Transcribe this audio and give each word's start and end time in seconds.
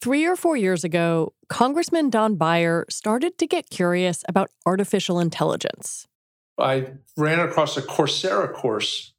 Three 0.00 0.26
or 0.26 0.36
four 0.36 0.56
years 0.56 0.84
ago, 0.84 1.32
Congressman 1.48 2.10
Don 2.10 2.36
Beyer 2.36 2.84
started 2.88 3.38
to 3.38 3.46
get 3.46 3.70
curious 3.70 4.24
about 4.28 4.50
artificial 4.64 5.20
intelligence. 5.20 6.06
I 6.58 6.92
ran 7.16 7.40
across 7.40 7.76
a 7.76 7.82
Coursera 7.82 8.52
course 8.52 9.12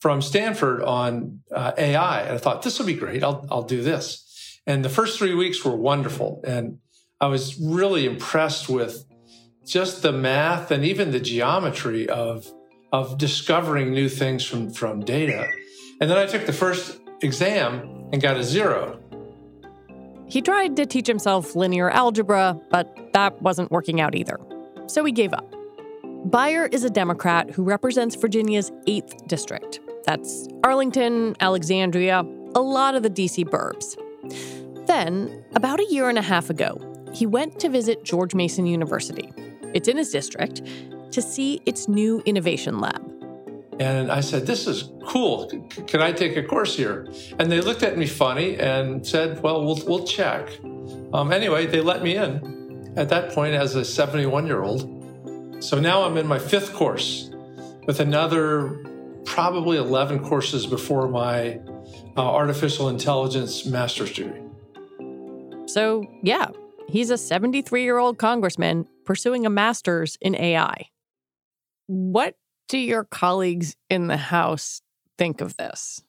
from 0.00 0.20
Stanford 0.20 0.82
on 0.82 1.40
uh, 1.54 1.72
AI, 1.78 2.22
and 2.22 2.34
I 2.34 2.38
thought 2.38 2.62
this 2.62 2.78
will 2.78 2.86
be 2.86 2.94
great. 2.94 3.22
I'll 3.22 3.46
I'll 3.50 3.62
do 3.62 3.82
this. 3.82 4.60
And 4.66 4.84
the 4.84 4.88
first 4.88 5.18
three 5.18 5.34
weeks 5.34 5.64
were 5.64 5.76
wonderful, 5.76 6.42
and 6.44 6.78
I 7.20 7.26
was 7.26 7.58
really 7.60 8.04
impressed 8.04 8.68
with 8.68 9.04
just 9.64 10.02
the 10.02 10.12
math 10.12 10.70
and 10.70 10.84
even 10.84 11.12
the 11.12 11.20
geometry 11.20 12.08
of 12.08 12.50
of 12.92 13.16
discovering 13.16 13.92
new 13.92 14.08
things 14.08 14.44
from 14.44 14.72
from 14.72 15.00
data. 15.00 15.48
And 16.00 16.10
then 16.10 16.18
I 16.18 16.26
took 16.26 16.46
the 16.46 16.52
first 16.52 16.98
exam 17.22 18.08
and 18.12 18.20
got 18.20 18.36
a 18.36 18.42
zero. 18.42 19.01
He 20.32 20.40
tried 20.40 20.76
to 20.76 20.86
teach 20.86 21.06
himself 21.06 21.54
linear 21.54 21.90
algebra, 21.90 22.58
but 22.70 23.12
that 23.12 23.42
wasn't 23.42 23.70
working 23.70 24.00
out 24.00 24.14
either. 24.14 24.40
So 24.86 25.04
he 25.04 25.12
gave 25.12 25.34
up. 25.34 25.54
Beyer 26.24 26.64
is 26.72 26.84
a 26.84 26.88
Democrat 26.88 27.50
who 27.50 27.62
represents 27.62 28.14
Virginia's 28.16 28.70
8th 28.86 29.28
district. 29.28 29.80
That's 30.06 30.48
Arlington, 30.64 31.36
Alexandria, 31.40 32.24
a 32.54 32.62
lot 32.62 32.94
of 32.94 33.02
the 33.02 33.10
DC 33.10 33.44
burbs. 33.44 33.94
Then, 34.86 35.44
about 35.54 35.80
a 35.80 35.86
year 35.90 36.08
and 36.08 36.16
a 36.16 36.22
half 36.22 36.48
ago, 36.48 36.80
he 37.12 37.26
went 37.26 37.58
to 37.60 37.68
visit 37.68 38.02
George 38.02 38.34
Mason 38.34 38.64
University. 38.64 39.30
It's 39.74 39.86
in 39.86 39.98
his 39.98 40.08
district 40.08 40.62
to 41.10 41.20
see 41.20 41.60
its 41.66 41.88
new 41.88 42.22
innovation 42.24 42.80
lab. 42.80 43.11
And 43.82 44.12
I 44.12 44.20
said, 44.20 44.46
This 44.46 44.68
is 44.68 44.90
cool. 45.04 45.48
Can 45.88 46.00
I 46.00 46.12
take 46.12 46.36
a 46.36 46.42
course 46.42 46.76
here? 46.76 47.08
And 47.40 47.50
they 47.50 47.60
looked 47.60 47.82
at 47.82 47.98
me 47.98 48.06
funny 48.06 48.56
and 48.56 49.04
said, 49.04 49.42
Well, 49.42 49.64
we'll, 49.64 49.82
we'll 49.86 50.06
check. 50.06 50.48
Um, 51.12 51.32
anyway, 51.32 51.66
they 51.66 51.80
let 51.80 52.02
me 52.04 52.16
in 52.16 52.94
at 52.96 53.08
that 53.08 53.32
point 53.32 53.54
as 53.54 53.74
a 53.74 53.84
71 53.84 54.46
year 54.46 54.62
old. 54.62 54.82
So 55.64 55.80
now 55.80 56.04
I'm 56.04 56.16
in 56.16 56.28
my 56.28 56.38
fifth 56.38 56.72
course 56.74 57.30
with 57.86 57.98
another 57.98 58.84
probably 59.24 59.78
11 59.78 60.24
courses 60.24 60.64
before 60.64 61.08
my 61.08 61.60
uh, 62.16 62.20
artificial 62.20 62.88
intelligence 62.88 63.66
master's 63.66 64.12
degree. 64.12 64.42
So, 65.66 66.06
yeah, 66.22 66.50
he's 66.88 67.10
a 67.10 67.18
73 67.18 67.82
year 67.82 67.98
old 67.98 68.18
congressman 68.18 68.86
pursuing 69.04 69.44
a 69.44 69.50
master's 69.50 70.16
in 70.20 70.36
AI. 70.36 70.88
What 71.86 72.36
do 72.72 72.78
your 72.78 73.04
colleagues 73.04 73.76
in 73.90 74.06
the 74.06 74.16
House 74.16 74.80
think 75.18 75.42
of 75.42 75.54
this? 75.58 76.02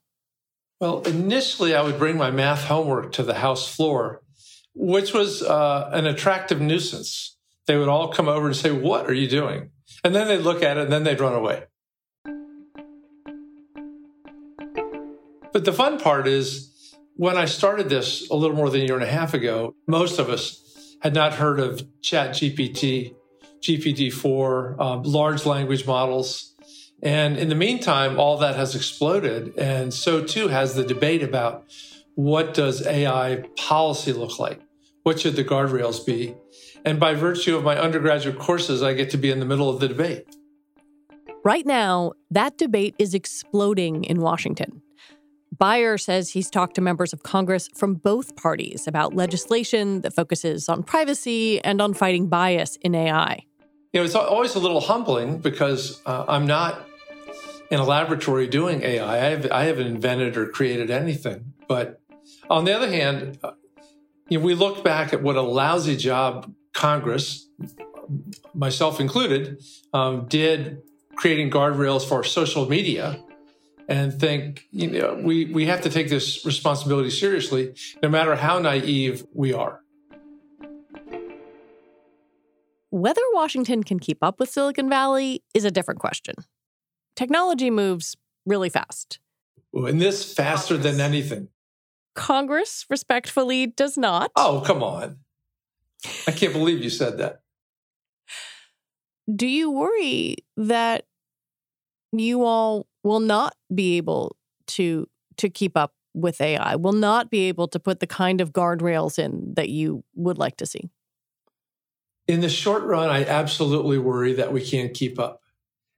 Well, 0.80 1.02
initially, 1.02 1.76
I 1.76 1.82
would 1.82 2.00
bring 2.00 2.18
my 2.18 2.32
math 2.32 2.64
homework 2.64 3.12
to 3.14 3.24
the 3.24 3.34
House 3.34 3.68
floor, 3.68 4.22
which 4.74 5.14
was 5.14 5.44
uh, 5.44 5.90
an 5.92 6.06
attractive 6.06 6.62
nuisance. 6.62 7.36
They 7.68 7.76
would 7.76 7.90
all 7.90 8.14
come 8.14 8.30
over 8.30 8.48
and 8.48 8.56
say, 8.56 8.72
What 8.72 9.10
are 9.10 9.14
you 9.14 9.28
doing? 9.28 9.72
And 10.06 10.16
then 10.16 10.30
they'd 10.30 10.38
look 10.38 10.64
at 10.64 10.78
it 10.78 10.84
and 10.84 10.92
then 10.92 11.04
they'd 11.04 11.20
run 11.20 11.34
away. 11.34 11.64
But 15.52 15.66
the 15.66 15.74
fun 15.74 16.00
part 16.00 16.28
is 16.30 16.96
when 17.18 17.36
I 17.36 17.44
started 17.44 17.90
this 17.90 18.30
a 18.30 18.36
little 18.36 18.56
more 18.56 18.70
than 18.70 18.82
a 18.82 18.86
year 18.86 18.96
and 18.96 19.04
a 19.04 19.08
half 19.08 19.34
ago, 19.34 19.76
most 19.86 20.18
of 20.18 20.30
us 20.30 20.96
had 21.02 21.14
not 21.14 21.34
heard 21.34 21.60
of 21.60 21.86
Chat 22.02 22.32
GPT, 22.32 23.16
GPT 23.62 24.14
4, 24.14 24.82
um, 24.82 25.04
large 25.04 25.46
language 25.46 25.86
models. 25.86 26.53
And 27.04 27.38
in 27.38 27.50
the 27.50 27.56
meantime, 27.56 28.18
all 28.18 28.38
that 28.38 28.56
has 28.56 28.76
exploded. 28.76 29.58
And 29.58 29.94
so 29.94 30.24
too 30.24 30.48
has 30.48 30.74
the 30.74 30.86
debate 30.86 31.22
about 31.22 31.66
what 32.16 32.54
does 32.54 32.88
AI 32.88 33.44
policy 33.58 34.14
look 34.14 34.40
like? 34.40 34.62
What 35.04 35.20
should 35.20 35.36
the 35.36 35.44
guardrails 35.44 36.06
be? 36.06 36.36
And 36.86 37.02
by 37.02 37.14
virtue 37.14 37.58
of 37.58 37.64
my 37.64 37.78
undergraduate 37.78 38.40
courses, 38.40 38.82
I 38.82 38.94
get 38.94 39.10
to 39.12 39.18
be 39.18 39.30
in 39.30 39.40
the 39.40 39.46
middle 39.46 39.70
of 39.70 39.82
the 39.82 39.90
debate. 39.90 40.38
Right 41.44 41.66
now, 41.66 42.14
that 42.32 42.58
debate 42.58 42.96
is 42.98 43.14
exploding 43.14 44.06
in 44.06 44.22
Washington. 44.22 44.82
Beyer 45.60 45.98
says 45.98 46.30
he's 46.30 46.50
talked 46.50 46.76
to 46.76 46.82
members 46.82 47.12
of 47.12 47.24
Congress 47.24 47.68
from 47.76 47.96
both 47.96 48.38
parties 48.38 48.88
about 48.88 49.14
legislation 49.14 50.02
that 50.02 50.14
focuses 50.14 50.70
on 50.70 50.84
privacy 50.84 51.64
and 51.66 51.82
on 51.82 51.94
fighting 51.94 52.28
bias 52.28 52.78
in 52.78 52.96
AI. 52.96 53.46
You 53.92 54.00
know, 54.00 54.06
it's 54.06 54.16
always 54.16 54.56
a 54.56 54.60
little 54.60 54.80
humbling 54.80 55.40
because 55.40 56.02
uh, 56.06 56.26
I'm 56.28 56.48
not 56.48 56.88
in 57.72 57.80
a 57.80 57.84
laboratory 57.84 58.48
doing 58.48 58.84
AI. 58.84 59.14
I, 59.14 59.30
have, 59.30 59.52
I 59.52 59.64
haven't 59.66 59.88
invented 59.88 60.38
or 60.38 60.48
created 60.48 60.92
anything. 60.92 61.54
But 61.68 62.02
on 62.50 62.66
the 62.66 62.74
other 62.74 62.90
hand, 62.90 63.40
uh, 63.44 63.52
you 64.30 64.40
know, 64.40 64.46
we 64.46 64.56
look 64.56 64.84
back 64.84 65.14
at 65.14 65.22
what 65.22 65.36
a 65.36 65.42
lousy 65.42 65.98
job 65.98 66.52
Congress, 66.74 67.48
myself 68.54 69.00
included, 69.00 69.62
um, 69.94 70.26
did 70.28 70.82
creating 71.16 71.52
guardrails 71.52 72.08
for 72.08 72.24
social 72.24 72.68
media 72.68 73.24
and 73.88 74.20
think, 74.20 74.66
you 74.72 74.90
know, 74.90 75.20
we, 75.22 75.46
we 75.46 75.66
have 75.66 75.82
to 75.82 75.90
take 75.90 76.10
this 76.10 76.46
responsibility 76.46 77.10
seriously, 77.10 77.74
no 78.02 78.10
matter 78.10 78.36
how 78.36 78.58
naive 78.60 79.26
we 79.34 79.54
are. 79.54 79.82
Whether 82.90 83.22
Washington 83.34 83.84
can 83.84 84.00
keep 84.00 84.20
up 84.22 84.40
with 84.40 84.50
Silicon 84.50 84.90
Valley 84.90 85.44
is 85.54 85.66
a 85.66 85.72
different 85.72 86.00
question 86.00 86.36
technology 87.16 87.70
moves 87.70 88.16
really 88.46 88.70
fast. 88.70 89.20
And 89.74 90.02
this 90.02 90.34
faster 90.34 90.78
than 90.78 91.00
anything. 91.00 91.50
Congress, 92.16 92.86
respectfully, 92.90 93.68
does 93.68 93.98
not. 93.98 94.32
Oh, 94.36 94.62
come 94.66 94.84
on. 94.84 95.18
I 96.28 96.32
can't 96.32 96.54
believe 96.54 96.84
you 96.84 96.90
said 96.90 97.18
that. 97.18 97.42
Do 99.34 99.48
you 99.48 99.72
worry 99.72 100.36
that 100.58 101.06
you 102.12 102.44
all 102.44 102.88
will 103.04 103.20
not 103.20 103.56
be 103.74 103.98
able 103.98 104.36
to 104.68 105.08
to 105.38 105.50
keep 105.50 105.76
up 105.76 105.94
with 106.14 106.40
AI, 106.42 106.76
will 106.76 106.92
not 106.92 107.32
be 107.32 107.48
able 107.48 107.68
to 107.70 107.80
put 107.80 108.00
the 108.00 108.08
kind 108.08 108.40
of 108.40 108.54
guardrails 108.54 109.18
in 109.18 109.54
that 109.56 109.70
you 109.70 110.04
would 110.16 110.38
like 110.38 110.58
to 110.58 110.66
see? 110.66 110.90
In 112.28 112.42
the 112.42 112.50
short 112.50 112.84
run, 112.84 113.10
I 113.10 113.26
absolutely 113.26 113.98
worry 113.98 114.34
that 114.34 114.54
we 114.54 114.64
can't 114.64 114.94
keep 114.94 115.20
up. 115.20 115.42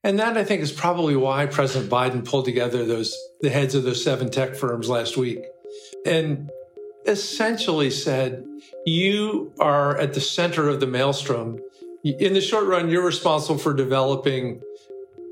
And 0.05 0.19
that 0.19 0.37
I 0.37 0.43
think 0.43 0.61
is 0.61 0.71
probably 0.71 1.15
why 1.15 1.47
President 1.47 1.89
Biden 1.91 2.23
pulled 2.23 2.45
together 2.45 2.85
those 2.85 3.17
the 3.41 3.49
heads 3.49 3.73
of 3.73 3.81
those 3.81 4.03
seven 4.03 4.29
tech 4.29 4.55
firms 4.55 4.87
last 4.87 5.17
week 5.17 5.39
and 6.05 6.51
essentially 7.07 7.89
said, 7.89 8.45
you 8.85 9.51
are 9.59 9.97
at 9.97 10.13
the 10.13 10.21
center 10.21 10.69
of 10.69 10.79
the 10.79 10.85
maelstrom. 10.85 11.59
In 12.03 12.35
the 12.35 12.41
short 12.41 12.65
run, 12.65 12.87
you're 12.89 13.03
responsible 13.03 13.57
for 13.57 13.73
developing 13.73 14.61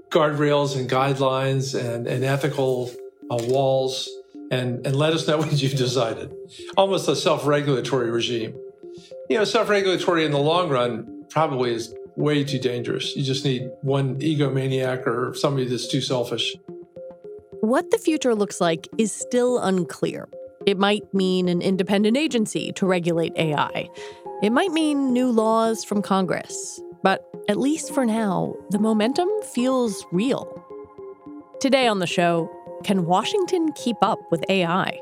guardrails 0.10 0.76
and 0.76 0.90
guidelines 0.90 1.80
and, 1.80 2.08
and 2.08 2.24
ethical 2.24 2.92
uh, 3.30 3.38
walls 3.42 4.10
and, 4.50 4.88
and 4.88 4.96
let 4.96 5.14
us 5.14 5.28
know 5.28 5.38
what 5.44 5.54
you've 5.62 5.78
decided. 5.78 6.34
Almost 6.78 7.08
a 7.08 7.16
self-regulatory 7.16 8.10
regime. 8.10 8.56
You 9.30 9.38
know, 9.38 9.44
self-regulatory 9.44 10.26
in 10.26 10.32
the 10.32 10.40
long 10.40 10.70
run 10.70 11.26
probably 11.30 11.76
is 11.76 11.94
way 12.16 12.44
too 12.44 12.60
dangerous. 12.60 13.16
You 13.16 13.24
just 13.24 13.46
need 13.46 13.70
one 13.82 14.20
egomaniac 14.20 15.06
or 15.08 15.34
somebody 15.36 15.66
that's 15.66 15.88
too 15.88 16.02
selfish. 16.02 16.56
What 17.62 17.92
the 17.92 17.98
future 17.98 18.36
looks 18.36 18.60
like 18.60 18.88
is 18.98 19.12
still 19.12 19.60
unclear. 19.60 20.28
It 20.66 20.78
might 20.78 21.14
mean 21.14 21.50
an 21.50 21.62
independent 21.62 22.18
agency 22.18 22.72
to 22.74 22.86
regulate 22.86 23.34
AI. 23.38 23.90
It 24.42 24.52
might 24.52 24.72
mean 24.72 25.14
new 25.14 25.32
laws 25.32 25.84
from 25.84 26.02
Congress. 26.02 26.82
But 27.04 27.26
at 27.50 27.58
least 27.58 27.94
for 27.94 28.06
now, 28.06 28.56
the 28.70 28.80
momentum 28.80 29.30
feels 29.54 30.06
real. 30.12 30.48
Today 31.60 31.88
on 31.88 32.00
the 32.00 32.08
show, 32.08 32.50
can 32.84 33.06
Washington 33.06 33.72
keep 33.74 33.98
up 34.02 34.20
with 34.32 34.44
AI? 34.50 35.02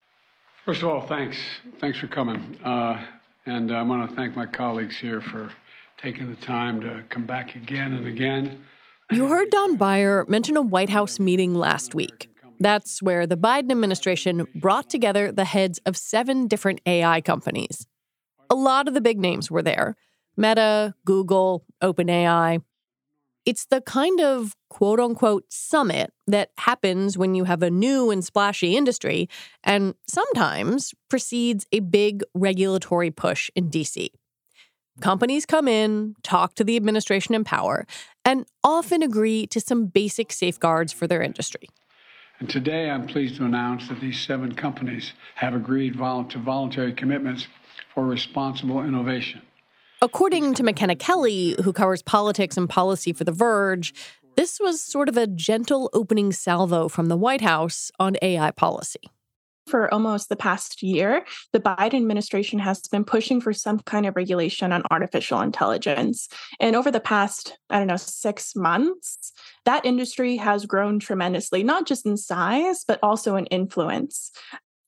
First 0.65 0.83
of 0.83 0.89
all, 0.89 1.01
thanks. 1.01 1.37
Thanks 1.79 1.97
for 1.97 2.07
coming. 2.07 2.57
Uh, 2.63 3.03
and 3.47 3.71
I 3.71 3.81
want 3.81 4.07
to 4.07 4.15
thank 4.15 4.35
my 4.35 4.45
colleagues 4.45 4.95
here 4.97 5.19
for 5.19 5.51
taking 5.97 6.29
the 6.29 6.39
time 6.39 6.79
to 6.81 7.03
come 7.09 7.25
back 7.25 7.55
again 7.55 7.93
and 7.93 8.05
again. 8.07 8.63
You 9.11 9.27
heard 9.27 9.49
Don 9.49 9.75
Beyer 9.75 10.23
mention 10.27 10.55
a 10.55 10.61
White 10.61 10.89
House 10.89 11.19
meeting 11.19 11.55
last 11.55 11.95
week. 11.95 12.29
That's 12.59 13.01
where 13.01 13.25
the 13.25 13.35
Biden 13.35 13.71
administration 13.71 14.47
brought 14.53 14.87
together 14.87 15.31
the 15.31 15.45
heads 15.45 15.79
of 15.85 15.97
seven 15.97 16.47
different 16.47 16.79
AI 16.85 17.21
companies. 17.21 17.87
A 18.51 18.55
lot 18.55 18.87
of 18.87 18.93
the 18.93 19.01
big 19.01 19.19
names 19.19 19.49
were 19.49 19.63
there 19.63 19.95
Meta, 20.37 20.93
Google, 21.05 21.65
OpenAI. 21.81 22.61
It's 23.45 23.65
the 23.65 23.81
kind 23.81 24.21
of 24.21 24.55
quote 24.69 24.99
unquote 24.99 25.45
summit 25.49 26.13
that 26.27 26.51
happens 26.57 27.17
when 27.17 27.33
you 27.33 27.45
have 27.45 27.63
a 27.63 27.71
new 27.71 28.11
and 28.11 28.23
splashy 28.23 28.77
industry 28.77 29.27
and 29.63 29.95
sometimes 30.07 30.93
precedes 31.09 31.65
a 31.71 31.79
big 31.79 32.23
regulatory 32.35 33.09
push 33.09 33.49
in 33.55 33.69
DC. 33.69 34.09
Companies 34.99 35.47
come 35.47 35.67
in, 35.67 36.15
talk 36.21 36.53
to 36.55 36.63
the 36.63 36.75
administration 36.75 37.33
in 37.33 37.43
power, 37.43 37.87
and 38.23 38.45
often 38.63 39.01
agree 39.01 39.47
to 39.47 39.59
some 39.59 39.87
basic 39.87 40.31
safeguards 40.31 40.93
for 40.93 41.07
their 41.07 41.23
industry. 41.23 41.67
And 42.39 42.49
today 42.49 42.89
I'm 42.89 43.07
pleased 43.07 43.37
to 43.37 43.45
announce 43.45 43.87
that 43.87 43.99
these 43.99 44.19
seven 44.19 44.53
companies 44.53 45.13
have 45.35 45.55
agreed 45.55 45.93
to 45.93 46.39
voluntary 46.39 46.93
commitments 46.93 47.47
for 47.93 48.05
responsible 48.05 48.83
innovation. 48.83 49.41
According 50.03 50.55
to 50.55 50.63
Makena 50.63 50.97
Kelly, 50.97 51.55
who 51.63 51.71
covers 51.71 52.01
politics 52.01 52.57
and 52.57 52.67
policy 52.67 53.13
for 53.13 53.23
The 53.23 53.31
Verge, 53.31 53.93
this 54.35 54.59
was 54.59 54.81
sort 54.81 55.07
of 55.09 55.15
a 55.15 55.27
gentle 55.27 55.91
opening 55.93 56.31
salvo 56.31 56.87
from 56.87 57.05
the 57.05 57.15
White 57.15 57.41
House 57.41 57.91
on 57.99 58.15
AI 58.23 58.49
policy. 58.49 59.11
For 59.67 59.93
almost 59.93 60.29
the 60.29 60.35
past 60.35 60.81
year, 60.81 61.23
the 61.53 61.59
Biden 61.59 61.93
administration 61.93 62.57
has 62.57 62.81
been 62.81 63.05
pushing 63.05 63.39
for 63.39 63.53
some 63.53 63.77
kind 63.81 64.07
of 64.07 64.15
regulation 64.15 64.71
on 64.71 64.81
artificial 64.89 65.39
intelligence. 65.39 66.27
And 66.59 66.75
over 66.75 66.89
the 66.89 66.99
past, 66.99 67.59
I 67.69 67.77
don't 67.77 67.85
know, 67.85 67.95
six 67.95 68.55
months, 68.55 69.33
that 69.65 69.85
industry 69.85 70.35
has 70.37 70.65
grown 70.65 70.97
tremendously, 70.97 71.61
not 71.61 71.85
just 71.85 72.07
in 72.07 72.17
size, 72.17 72.83
but 72.87 72.97
also 73.03 73.35
in 73.35 73.45
influence. 73.45 74.31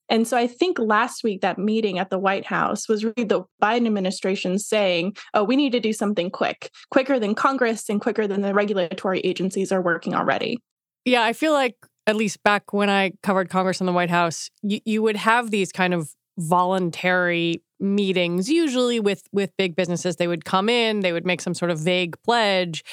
And 0.08 0.28
so 0.28 0.36
I 0.36 0.46
think 0.46 0.78
last 0.78 1.24
week, 1.24 1.40
that 1.40 1.58
meeting 1.58 1.98
at 1.98 2.10
the 2.10 2.18
White 2.18 2.46
House 2.46 2.88
was 2.88 3.04
really 3.04 3.24
the 3.24 3.42
Biden 3.62 3.86
administration 3.86 4.58
saying, 4.58 5.16
oh, 5.32 5.44
we 5.44 5.56
need 5.56 5.72
to 5.72 5.80
do 5.80 5.92
something 5.92 6.30
quick, 6.30 6.70
quicker 6.90 7.18
than 7.18 7.34
Congress 7.34 7.88
and 7.88 8.00
quicker 8.00 8.26
than 8.26 8.42
the 8.42 8.54
regulatory 8.54 9.20
agencies 9.20 9.72
are 9.72 9.82
working 9.82 10.14
already. 10.14 10.58
Yeah, 11.04 11.22
I 11.22 11.32
feel 11.32 11.52
like, 11.52 11.76
at 12.06 12.16
least 12.16 12.42
back 12.42 12.74
when 12.74 12.90
I 12.90 13.12
covered 13.22 13.48
Congress 13.48 13.80
and 13.80 13.88
the 13.88 13.92
White 13.92 14.10
House, 14.10 14.50
you, 14.62 14.80
you 14.84 15.02
would 15.02 15.16
have 15.16 15.50
these 15.50 15.72
kind 15.72 15.94
of 15.94 16.10
voluntary 16.36 17.62
meetings, 17.80 18.50
usually 18.50 19.00
with 19.00 19.22
with 19.32 19.56
big 19.56 19.74
businesses. 19.74 20.16
They 20.16 20.26
would 20.26 20.44
come 20.44 20.68
in, 20.68 21.00
they 21.00 21.12
would 21.12 21.24
make 21.24 21.40
some 21.40 21.54
sort 21.54 21.70
of 21.70 21.78
vague 21.78 22.16
pledge, 22.22 22.84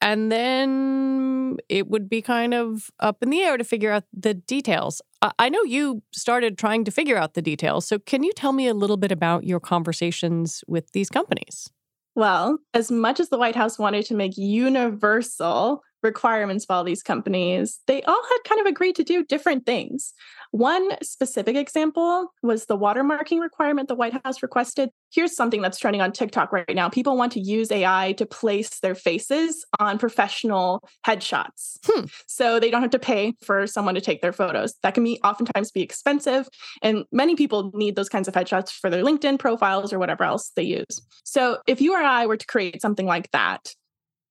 and 0.00 0.30
then 0.30 1.58
it 1.68 1.88
would 1.88 2.08
be 2.08 2.22
kind 2.22 2.54
of 2.54 2.90
up 3.00 3.22
in 3.22 3.30
the 3.30 3.40
air 3.40 3.56
to 3.56 3.64
figure 3.64 3.90
out 3.90 4.04
the 4.12 4.34
details. 4.34 5.02
I 5.38 5.48
know 5.50 5.62
you 5.62 6.02
started 6.12 6.56
trying 6.56 6.84
to 6.84 6.90
figure 6.90 7.16
out 7.16 7.34
the 7.34 7.42
details. 7.42 7.86
So, 7.86 7.98
can 7.98 8.24
you 8.24 8.32
tell 8.32 8.52
me 8.52 8.66
a 8.66 8.74
little 8.74 8.96
bit 8.96 9.12
about 9.12 9.44
your 9.44 9.60
conversations 9.60 10.64
with 10.66 10.90
these 10.92 11.10
companies? 11.10 11.70
Well, 12.14 12.58
as 12.74 12.90
much 12.90 13.20
as 13.20 13.28
the 13.28 13.38
White 13.38 13.56
House 13.56 13.78
wanted 13.78 14.04
to 14.06 14.14
make 14.14 14.36
universal 14.36 15.82
requirements 16.02 16.64
for 16.64 16.74
all 16.74 16.84
these 16.84 17.02
companies, 17.02 17.80
they 17.86 18.02
all 18.02 18.22
had 18.22 18.38
kind 18.48 18.60
of 18.60 18.66
agreed 18.66 18.96
to 18.96 19.04
do 19.04 19.24
different 19.24 19.66
things. 19.66 20.12
One 20.52 20.96
specific 21.02 21.54
example 21.54 22.32
was 22.42 22.66
the 22.66 22.76
watermarking 22.76 23.40
requirement 23.40 23.88
the 23.88 23.94
White 23.94 24.20
House 24.24 24.42
requested. 24.42 24.90
Here's 25.12 25.34
something 25.34 25.62
that's 25.62 25.78
trending 25.78 26.02
on 26.02 26.12
TikTok 26.12 26.52
right 26.52 26.74
now. 26.74 26.88
People 26.88 27.16
want 27.16 27.32
to 27.32 27.40
use 27.40 27.70
AI 27.70 28.14
to 28.18 28.26
place 28.26 28.80
their 28.80 28.94
faces 28.94 29.64
on 29.78 29.98
professional 29.98 30.82
headshots. 31.06 31.78
Hmm. 31.86 32.06
So 32.26 32.58
they 32.58 32.70
don't 32.70 32.82
have 32.82 32.90
to 32.90 32.98
pay 32.98 33.34
for 33.44 33.66
someone 33.66 33.94
to 33.94 34.00
take 34.00 34.22
their 34.22 34.32
photos. 34.32 34.74
That 34.82 34.94
can 34.94 35.04
be 35.04 35.20
oftentimes 35.22 35.70
be 35.70 35.82
expensive. 35.82 36.48
And 36.82 37.04
many 37.12 37.36
people 37.36 37.70
need 37.74 37.94
those 37.94 38.08
kinds 38.08 38.26
of 38.26 38.34
headshots 38.34 38.70
for 38.70 38.90
their 38.90 39.04
LinkedIn 39.04 39.38
profiles 39.38 39.92
or 39.92 39.98
whatever 39.98 40.24
else 40.24 40.50
they 40.56 40.62
use. 40.62 41.00
So 41.24 41.58
if 41.66 41.80
you 41.80 41.94
or 41.94 42.02
I 42.02 42.26
were 42.26 42.36
to 42.36 42.46
create 42.46 42.82
something 42.82 43.06
like 43.06 43.30
that, 43.30 43.72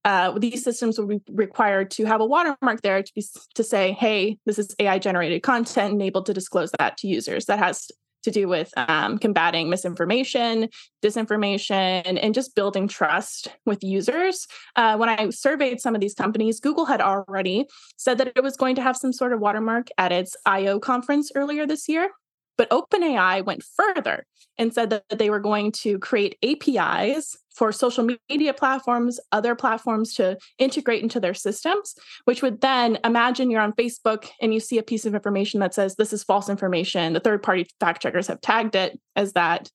uh, 0.05 0.37
these 0.37 0.63
systems 0.63 0.97
will 0.97 1.07
be 1.07 1.21
required 1.29 1.91
to 1.91 2.05
have 2.05 2.21
a 2.21 2.25
watermark 2.25 2.81
there 2.81 3.03
to 3.03 3.11
be 3.13 3.23
to 3.55 3.63
say, 3.63 3.91
"Hey, 3.91 4.37
this 4.45 4.57
is 4.57 4.75
AI 4.79 4.99
generated 4.99 5.43
content," 5.43 5.93
and 5.93 6.01
able 6.01 6.23
to 6.23 6.33
disclose 6.33 6.71
that 6.79 6.97
to 6.97 7.07
users. 7.07 7.45
That 7.45 7.59
has 7.59 7.91
to 8.23 8.31
do 8.31 8.47
with 8.47 8.71
um, 8.77 9.17
combating 9.17 9.69
misinformation, 9.69 10.69
disinformation, 11.01 12.19
and 12.21 12.33
just 12.33 12.55
building 12.55 12.87
trust 12.87 13.47
with 13.65 13.83
users. 13.83 14.47
Uh, 14.75 14.97
when 14.97 15.09
I 15.09 15.29
surveyed 15.29 15.79
some 15.79 15.95
of 15.95 16.01
these 16.01 16.13
companies, 16.13 16.59
Google 16.59 16.85
had 16.85 17.01
already 17.01 17.65
said 17.97 18.17
that 18.17 18.31
it 18.35 18.43
was 18.43 18.57
going 18.57 18.75
to 18.75 18.81
have 18.81 18.97
some 18.97 19.13
sort 19.13 19.33
of 19.33 19.39
watermark 19.39 19.87
at 19.97 20.11
its 20.11 20.35
I/O 20.45 20.79
conference 20.79 21.31
earlier 21.35 21.65
this 21.65 21.87
year. 21.87 22.09
But 22.57 22.69
OpenAI 22.71 23.45
went 23.45 23.63
further 23.63 24.25
and 24.57 24.73
said 24.73 24.89
that 24.89 25.05
they 25.09 25.29
were 25.29 25.39
going 25.39 25.71
to 25.71 25.97
create 25.99 26.37
APIs 26.43 27.37
for 27.59 27.73
social 27.73 28.07
media 28.29 28.53
platforms, 28.53 29.19
other 29.33 29.53
platforms 29.53 30.13
to 30.15 30.37
integrate 30.57 31.03
into 31.03 31.19
their 31.19 31.33
systems, 31.33 31.93
which 32.23 32.41
would 32.41 32.61
then 32.61 32.97
imagine 33.03 33.51
you're 33.51 33.61
on 33.61 33.73
Facebook 33.73 34.29
and 34.41 34.53
you 34.53 34.61
see 34.61 34.77
a 34.77 34.83
piece 34.83 35.05
of 35.05 35.13
information 35.13 35.59
that 35.59 35.73
says 35.73 35.95
this 35.95 36.13
is 36.13 36.23
false 36.23 36.47
information. 36.47 37.11
The 37.11 37.19
third 37.19 37.43
party 37.43 37.67
fact 37.81 38.01
checkers 38.01 38.27
have 38.27 38.39
tagged 38.39 38.75
it 38.75 38.97
as 39.17 39.33
that. 39.33 39.69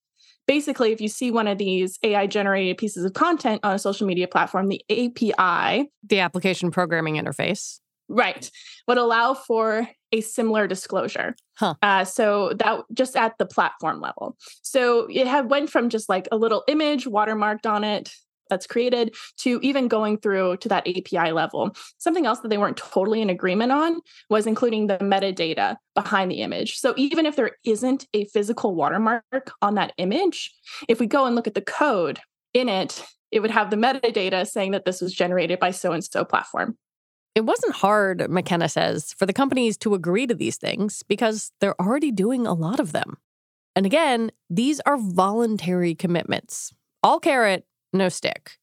Basically, 0.46 0.92
if 0.92 1.00
you 1.00 1.08
see 1.08 1.30
one 1.30 1.46
of 1.46 1.58
these 1.58 1.98
AI 2.02 2.26
generated 2.26 2.78
pieces 2.78 3.04
of 3.04 3.12
content 3.12 3.60
on 3.62 3.74
a 3.74 3.78
social 3.78 4.06
media 4.06 4.28
platform, 4.28 4.68
the 4.68 4.82
API, 4.90 5.90
the 6.02 6.20
application 6.20 6.70
programming 6.70 7.16
interface, 7.16 7.80
Right. 8.08 8.50
Would 8.86 8.98
allow 8.98 9.34
for 9.34 9.88
a 10.12 10.20
similar 10.20 10.66
disclosure. 10.66 11.34
Huh. 11.56 11.74
Uh, 11.82 12.04
so 12.04 12.52
that 12.58 12.80
just 12.92 13.16
at 13.16 13.36
the 13.38 13.46
platform 13.46 14.00
level. 14.00 14.36
So 14.62 15.06
it 15.10 15.26
had 15.26 15.50
went 15.50 15.70
from 15.70 15.88
just 15.88 16.08
like 16.08 16.28
a 16.30 16.36
little 16.36 16.64
image 16.68 17.06
watermarked 17.06 17.66
on 17.66 17.84
it 17.84 18.12
that's 18.50 18.66
created 18.66 19.14
to 19.38 19.58
even 19.62 19.88
going 19.88 20.18
through 20.18 20.58
to 20.58 20.68
that 20.68 20.86
API 20.86 21.32
level. 21.32 21.74
Something 21.98 22.26
else 22.26 22.40
that 22.40 22.48
they 22.48 22.58
weren't 22.58 22.76
totally 22.76 23.22
in 23.22 23.30
agreement 23.30 23.72
on 23.72 24.00
was 24.28 24.46
including 24.46 24.86
the 24.86 24.98
metadata 24.98 25.76
behind 25.94 26.30
the 26.30 26.42
image. 26.42 26.76
So 26.76 26.94
even 26.96 27.26
if 27.26 27.36
there 27.36 27.52
isn't 27.64 28.06
a 28.12 28.26
physical 28.26 28.74
watermark 28.74 29.52
on 29.62 29.74
that 29.76 29.94
image, 29.96 30.52
if 30.88 31.00
we 31.00 31.06
go 31.06 31.24
and 31.24 31.34
look 31.34 31.46
at 31.46 31.54
the 31.54 31.62
code 31.62 32.20
in 32.52 32.68
it, 32.68 33.04
it 33.32 33.40
would 33.40 33.50
have 33.50 33.70
the 33.70 33.76
metadata 33.76 34.46
saying 34.46 34.72
that 34.72 34.84
this 34.84 35.00
was 35.00 35.12
generated 35.12 35.58
by 35.58 35.70
so 35.70 35.92
and 35.92 36.04
so 36.04 36.24
platform. 36.24 36.76
It 37.34 37.44
wasn't 37.44 37.74
hard, 37.74 38.20
Makena 38.20 38.70
says, 38.70 39.12
for 39.12 39.26
the 39.26 39.32
companies 39.32 39.76
to 39.78 39.94
agree 39.94 40.26
to 40.26 40.34
these 40.34 40.56
things 40.56 41.02
because 41.02 41.50
they're 41.60 41.80
already 41.80 42.12
doing 42.12 42.46
a 42.46 42.54
lot 42.54 42.78
of 42.78 42.92
them. 42.92 43.18
And 43.74 43.84
again, 43.84 44.30
these 44.48 44.80
are 44.86 44.96
voluntary 44.96 45.94
commitments. 45.96 46.72
All 47.02 47.18
carrot, 47.18 47.66
no 47.92 48.08
stick. 48.08 48.58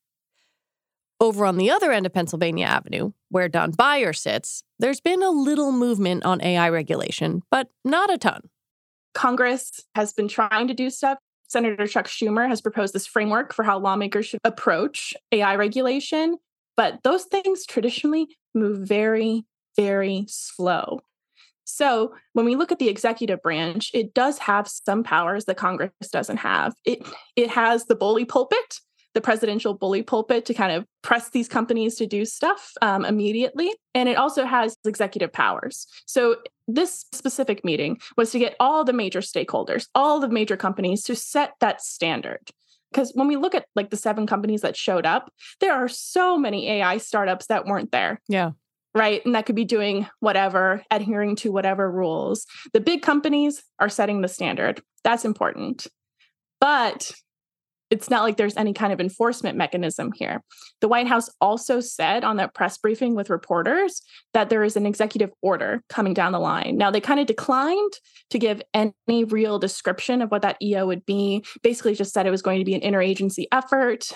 Over 1.19 1.45
on 1.45 1.57
the 1.57 1.69
other 1.69 1.91
end 1.91 2.05
of 2.05 2.13
Pennsylvania 2.13 2.65
Avenue, 2.65 3.11
where 3.29 3.49
Don 3.49 3.71
Beyer 3.71 4.13
sits, 4.13 4.63
there's 4.79 5.01
been 5.01 5.21
a 5.21 5.29
little 5.29 5.71
movement 5.71 6.25
on 6.25 6.41
AI 6.41 6.69
regulation, 6.69 7.43
but 7.51 7.69
not 7.83 8.11
a 8.11 8.17
ton. 8.17 8.49
Congress 9.13 9.81
has 9.95 10.13
been 10.13 10.29
trying 10.29 10.67
to 10.69 10.73
do 10.73 10.89
stuff. 10.89 11.17
Senator 11.47 11.85
Chuck 11.85 12.07
Schumer 12.07 12.47
has 12.47 12.61
proposed 12.61 12.93
this 12.93 13.05
framework 13.05 13.53
for 13.53 13.63
how 13.63 13.77
lawmakers 13.77 14.25
should 14.25 14.39
approach 14.45 15.13
AI 15.33 15.57
regulation, 15.57 16.37
but 16.81 17.03
those 17.03 17.25
things 17.25 17.63
traditionally 17.67 18.27
move 18.55 18.87
very, 18.87 19.45
very 19.75 20.25
slow. 20.27 21.01
So, 21.63 22.15
when 22.33 22.43
we 22.43 22.55
look 22.55 22.71
at 22.71 22.79
the 22.79 22.89
executive 22.89 23.39
branch, 23.43 23.91
it 23.93 24.15
does 24.15 24.39
have 24.39 24.67
some 24.67 25.03
powers 25.03 25.45
that 25.45 25.57
Congress 25.57 25.91
doesn't 26.11 26.37
have. 26.37 26.73
It 26.83 27.07
it 27.35 27.51
has 27.51 27.85
the 27.85 27.93
bully 27.93 28.25
pulpit, 28.25 28.79
the 29.13 29.21
presidential 29.21 29.75
bully 29.75 30.01
pulpit 30.01 30.43
to 30.45 30.55
kind 30.55 30.71
of 30.71 30.87
press 31.03 31.29
these 31.29 31.47
companies 31.47 31.97
to 31.97 32.07
do 32.07 32.25
stuff 32.25 32.71
um, 32.81 33.05
immediately. 33.05 33.71
And 33.93 34.09
it 34.09 34.17
also 34.17 34.45
has 34.45 34.75
executive 34.83 35.31
powers. 35.31 35.85
So, 36.07 36.37
this 36.67 37.05
specific 37.13 37.63
meeting 37.63 37.99
was 38.17 38.31
to 38.31 38.39
get 38.39 38.55
all 38.59 38.83
the 38.83 38.91
major 38.91 39.21
stakeholders, 39.21 39.85
all 39.93 40.19
the 40.19 40.29
major 40.29 40.57
companies 40.57 41.03
to 41.03 41.15
set 41.15 41.53
that 41.59 41.79
standard. 41.79 42.49
Because 42.91 43.11
when 43.13 43.27
we 43.27 43.37
look 43.37 43.55
at 43.55 43.65
like 43.75 43.89
the 43.89 43.97
seven 43.97 44.27
companies 44.27 44.61
that 44.61 44.75
showed 44.75 45.05
up, 45.05 45.31
there 45.59 45.73
are 45.73 45.87
so 45.87 46.37
many 46.37 46.69
AI 46.69 46.97
startups 46.97 47.47
that 47.47 47.65
weren't 47.65 47.91
there. 47.91 48.21
Yeah. 48.27 48.51
Right. 48.93 49.25
And 49.25 49.35
that 49.35 49.45
could 49.45 49.55
be 49.55 49.63
doing 49.63 50.07
whatever, 50.19 50.83
adhering 50.91 51.37
to 51.37 51.51
whatever 51.51 51.89
rules. 51.89 52.45
The 52.73 52.81
big 52.81 53.01
companies 53.01 53.63
are 53.79 53.87
setting 53.87 54.21
the 54.21 54.27
standard. 54.27 54.81
That's 55.05 55.23
important. 55.23 55.87
But 56.59 57.11
it's 57.91 58.09
not 58.09 58.23
like 58.23 58.37
there's 58.37 58.55
any 58.55 58.73
kind 58.73 58.93
of 58.93 59.01
enforcement 59.01 59.57
mechanism 59.57 60.11
here. 60.15 60.41
The 60.79 60.87
White 60.87 61.07
House 61.07 61.29
also 61.41 61.81
said 61.81 62.23
on 62.23 62.37
that 62.37 62.55
press 62.55 62.77
briefing 62.77 63.15
with 63.15 63.29
reporters 63.29 64.01
that 64.33 64.49
there 64.49 64.63
is 64.63 64.77
an 64.77 64.85
executive 64.85 65.29
order 65.41 65.83
coming 65.89 66.13
down 66.13 66.31
the 66.31 66.39
line. 66.39 66.77
Now, 66.77 66.89
they 66.89 67.01
kind 67.01 67.19
of 67.19 67.27
declined 67.27 67.91
to 68.29 68.39
give 68.39 68.61
any 68.73 69.25
real 69.25 69.59
description 69.59 70.21
of 70.21 70.31
what 70.31 70.41
that 70.41 70.57
EO 70.61 70.87
would 70.87 71.05
be, 71.05 71.43
basically, 71.61 71.93
just 71.93 72.13
said 72.13 72.25
it 72.25 72.31
was 72.31 72.41
going 72.41 72.59
to 72.59 72.65
be 72.65 72.73
an 72.73 72.81
interagency 72.81 73.45
effort. 73.51 74.09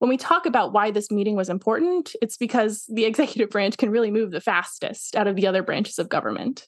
When 0.00 0.08
we 0.08 0.16
talk 0.16 0.44
about 0.44 0.72
why 0.72 0.90
this 0.90 1.12
meeting 1.12 1.36
was 1.36 1.48
important, 1.48 2.16
it's 2.20 2.36
because 2.36 2.84
the 2.92 3.04
executive 3.06 3.50
branch 3.50 3.78
can 3.78 3.90
really 3.90 4.10
move 4.10 4.32
the 4.32 4.40
fastest 4.40 5.14
out 5.14 5.28
of 5.28 5.36
the 5.36 5.46
other 5.46 5.62
branches 5.62 6.00
of 6.00 6.08
government. 6.08 6.66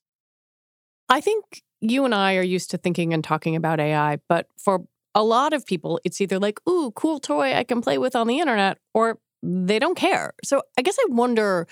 I 1.09 1.21
think 1.21 1.63
you 1.81 2.05
and 2.05 2.15
I 2.15 2.37
are 2.37 2.43
used 2.43 2.71
to 2.71 2.79
thinking 2.79 3.13
and 3.13 3.25
talking 3.25 3.57
about 3.57 3.81
AI, 3.81 4.21
but 4.29 4.47
for 4.57 4.85
a 5.15 5.23
lot 5.23 5.53
of 5.53 5.65
people, 5.65 6.01
it's 6.05 6.21
either 6.21 6.39
like, 6.39 6.59
ooh, 6.69 6.91
cool 6.93 7.21
toy 7.21 7.55
I 7.55 7.65
can 7.65 7.81
play 7.81 7.99
with 7.99 8.17
on 8.17 8.27
the 8.27 8.41
internet, 8.41 8.79
or 8.93 9.19
they 9.43 9.79
don't 9.79 9.97
care. 9.97 10.33
So 10.43 10.63
I 10.79 10.83
guess 10.83 10.97
I 10.99 11.07
wonder 11.09 11.67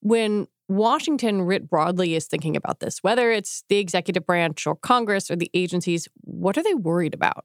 when 0.00 0.46
Washington, 0.68 1.42
writ 1.42 1.68
broadly, 1.68 2.14
is 2.14 2.26
thinking 2.26 2.56
about 2.56 2.80
this, 2.80 3.02
whether 3.02 3.30
it's 3.30 3.64
the 3.68 3.78
executive 3.78 4.24
branch 4.24 4.66
or 4.66 4.76
Congress 4.76 5.30
or 5.30 5.36
the 5.36 5.50
agencies, 5.52 6.08
what 6.22 6.56
are 6.56 6.62
they 6.62 6.74
worried 6.74 7.14
about? 7.14 7.44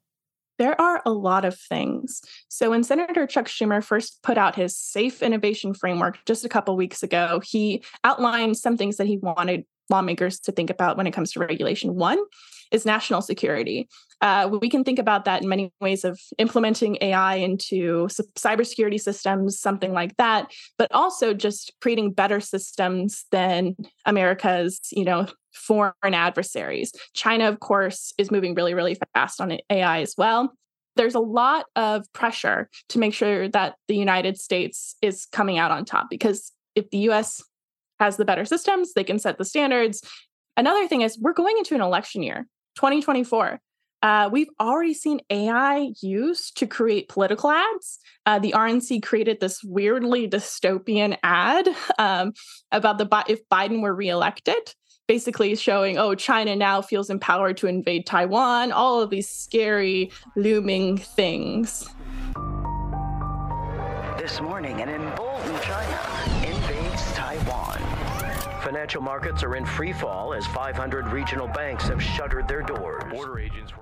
There 0.58 0.80
are 0.80 1.02
a 1.06 1.12
lot 1.12 1.44
of 1.44 1.58
things. 1.58 2.22
So, 2.48 2.70
when 2.70 2.84
Senator 2.84 3.28
Chuck 3.28 3.48
Schumer 3.48 3.84
first 3.84 4.24
put 4.24 4.38
out 4.38 4.56
his 4.56 4.78
safe 4.78 5.22
innovation 5.22 5.74
framework 5.74 6.18
just 6.26 6.46
a 6.46 6.50
couple 6.50 6.78
weeks 6.78 7.04
ago, 7.04 7.42
he 7.44 7.84
outlined 8.06 8.56
some 8.58 8.78
things 8.78 8.96
that 8.98 9.08
he 9.08 9.18
wanted 9.18 9.66
lawmakers 9.90 10.40
to 10.42 10.52
think 10.52 10.70
about 10.70 10.96
when 10.96 11.08
it 11.08 11.12
comes 11.12 11.32
to 11.34 11.40
regulation. 11.40 11.96
One 11.96 12.20
is 12.72 12.86
national 12.86 13.22
security. 13.22 13.88
Uh, 14.26 14.48
we 14.60 14.70
can 14.70 14.84
think 14.84 14.98
about 14.98 15.26
that 15.26 15.44
in 15.44 15.48
many 15.48 15.72
ways 15.80 16.04
of 16.04 16.20
implementing 16.40 16.98
AI 17.00 17.36
into 17.36 18.08
cybersecurity 18.36 19.00
systems, 19.00 19.60
something 19.60 19.94
like 19.94 20.18
that, 20.18 20.52
but 20.80 20.92
also 20.92 21.32
just 21.32 21.72
creating 21.80 22.12
better 22.12 22.40
systems 22.40 23.26
than 23.30 23.76
America's, 24.04 24.80
you 24.92 25.06
know, 25.06 25.28
foreign 25.54 25.94
adversaries. 26.16 26.92
China, 27.14 27.48
of 27.48 27.60
course, 27.60 28.16
is 28.18 28.32
moving 28.32 28.56
really, 28.56 28.74
really 28.74 28.98
fast 29.14 29.40
on 29.40 29.60
AI 29.70 30.02
as 30.02 30.16
well. 30.18 30.52
There's 30.96 31.14
a 31.14 31.20
lot 31.20 31.68
of 31.76 32.12
pressure 32.12 32.68
to 32.90 32.98
make 32.98 33.14
sure 33.14 33.48
that 33.50 33.76
the 33.88 33.96
United 33.96 34.40
States 34.40 34.96
is 35.04 35.28
coming 35.28 35.60
out 35.60 35.70
on 35.70 35.86
top 35.86 36.08
because 36.10 36.52
if 36.74 36.90
the 36.90 37.10
US 37.10 37.44
has 38.00 38.18
the 38.18 38.26
better 38.26 38.44
systems, 38.44 38.94
they 38.94 39.04
can 39.04 39.20
set 39.20 39.38
the 39.38 39.46
standards. 39.46 40.02
Another 40.58 40.88
thing 40.88 41.02
is 41.02 41.16
we're 41.20 41.34
going 41.34 41.60
into 41.60 41.76
an 41.76 41.82
election 41.82 42.24
year, 42.24 42.48
2024. 42.78 43.60
Uh, 44.02 44.30
we've 44.32 44.50
already 44.60 44.94
seen 44.94 45.20
AI 45.30 45.92
used 46.02 46.58
to 46.58 46.68
create 46.68 47.10
political 47.10 47.50
ads. 47.50 48.00
Uh, 48.26 48.40
the 48.40 48.52
RNC 48.56 49.02
created 49.04 49.40
this 49.40 49.64
weirdly 49.64 50.28
dystopian 50.28 51.18
ad 51.24 51.68
um, 52.00 52.34
about 52.72 52.98
the 52.98 53.24
if 53.28 53.48
Biden 53.50 53.82
were 53.82 53.96
reelected, 53.96 54.74
basically 55.08 55.56
showing, 55.56 55.98
oh, 55.98 56.16
China 56.16 56.56
now 56.56 56.82
feels 56.82 57.10
empowered 57.10 57.58
to 57.58 57.68
invade 57.68 58.06
Taiwan. 58.06 58.72
All 58.72 59.02
of 59.02 59.10
these 59.10 59.30
scary, 59.30 60.12
looming 60.36 60.98
things. 60.98 61.90
This 64.18 64.42
morning, 64.42 64.82
an 64.82 64.90
emboldened 64.90 65.62
China. 65.62 66.25
Financial 68.66 69.00
markets 69.00 69.44
are 69.44 69.56
in 69.56 69.64
free 69.64 69.94
fall 69.94 70.34
as 70.34 70.48
500 70.48 71.10
regional 71.10 71.48
banks 71.48 71.88
have 71.88 72.02
shuttered 72.02 72.48
their 72.48 72.64
doors. 72.64 73.04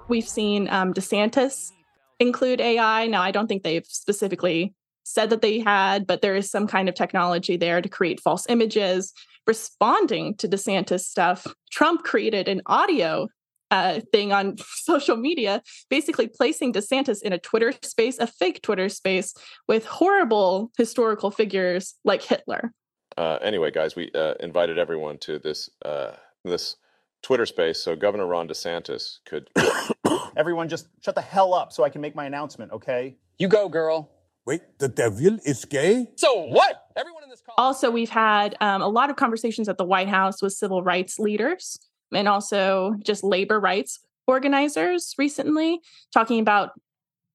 We've 0.09 0.27
seen 0.27 0.67
um, 0.67 0.93
DeSantis 0.93 1.71
include 2.19 2.59
AI. 2.59 3.07
Now, 3.07 3.21
I 3.21 3.31
don't 3.31 3.47
think 3.47 3.63
they've 3.63 3.85
specifically 3.87 4.73
said 5.03 5.29
that 5.29 5.41
they 5.41 5.59
had, 5.59 6.05
but 6.05 6.21
there 6.21 6.35
is 6.35 6.51
some 6.51 6.67
kind 6.67 6.89
of 6.89 6.95
technology 6.95 7.55
there 7.55 7.81
to 7.81 7.87
create 7.87 8.19
false 8.19 8.45
images. 8.49 9.13
Responding 9.47 10.35
to 10.35 10.49
DeSantis 10.49 11.05
stuff, 11.05 11.47
Trump 11.71 12.03
created 12.03 12.49
an 12.49 12.61
audio 12.65 13.29
uh, 13.71 14.01
thing 14.11 14.33
on 14.33 14.57
social 14.75 15.15
media, 15.15 15.61
basically 15.89 16.27
placing 16.27 16.73
DeSantis 16.73 17.21
in 17.21 17.31
a 17.31 17.39
Twitter 17.39 17.71
space, 17.83 18.19
a 18.19 18.27
fake 18.27 18.61
Twitter 18.61 18.89
space 18.89 19.33
with 19.65 19.85
horrible 19.85 20.71
historical 20.77 21.31
figures 21.31 21.95
like 22.03 22.21
Hitler 22.21 22.73
uh, 23.17 23.39
anyway, 23.41 23.71
guys, 23.71 23.95
we 23.95 24.11
uh, 24.13 24.33
invited 24.39 24.77
everyone 24.77 25.17
to 25.19 25.39
this 25.39 25.69
uh, 25.83 26.11
this 26.43 26.75
Twitter 27.21 27.45
space 27.45 27.79
so 27.79 27.95
Governor 27.95 28.27
Ron 28.27 28.47
DeSantis 28.47 29.19
could. 29.25 29.49
everyone, 30.35 30.69
just 30.69 30.87
shut 31.01 31.15
the 31.15 31.21
hell 31.21 31.53
up 31.53 31.71
so 31.71 31.83
I 31.83 31.89
can 31.89 32.01
make 32.01 32.15
my 32.15 32.25
announcement, 32.25 32.71
okay? 32.71 33.15
You 33.37 33.47
go, 33.47 33.69
girl. 33.69 34.09
Wait, 34.45 34.61
the 34.79 34.89
devil 34.89 35.37
is 35.45 35.63
gay? 35.63 36.07
So 36.15 36.47
what? 36.47 36.87
Everyone 36.97 37.23
in 37.23 37.29
this 37.29 37.41
call. 37.41 37.55
Also, 37.57 37.89
we've 37.89 38.09
had 38.09 38.55
um, 38.59 38.81
a 38.81 38.87
lot 38.87 39.09
of 39.09 39.15
conversations 39.15 39.69
at 39.69 39.77
the 39.77 39.85
White 39.85 40.09
House 40.09 40.41
with 40.41 40.53
civil 40.53 40.83
rights 40.83 41.17
leaders 41.17 41.79
and 42.13 42.27
also 42.27 42.93
just 43.03 43.23
labor 43.23 43.59
rights 43.59 43.99
organizers 44.27 45.15
recently, 45.17 45.79
talking 46.11 46.39
about 46.39 46.71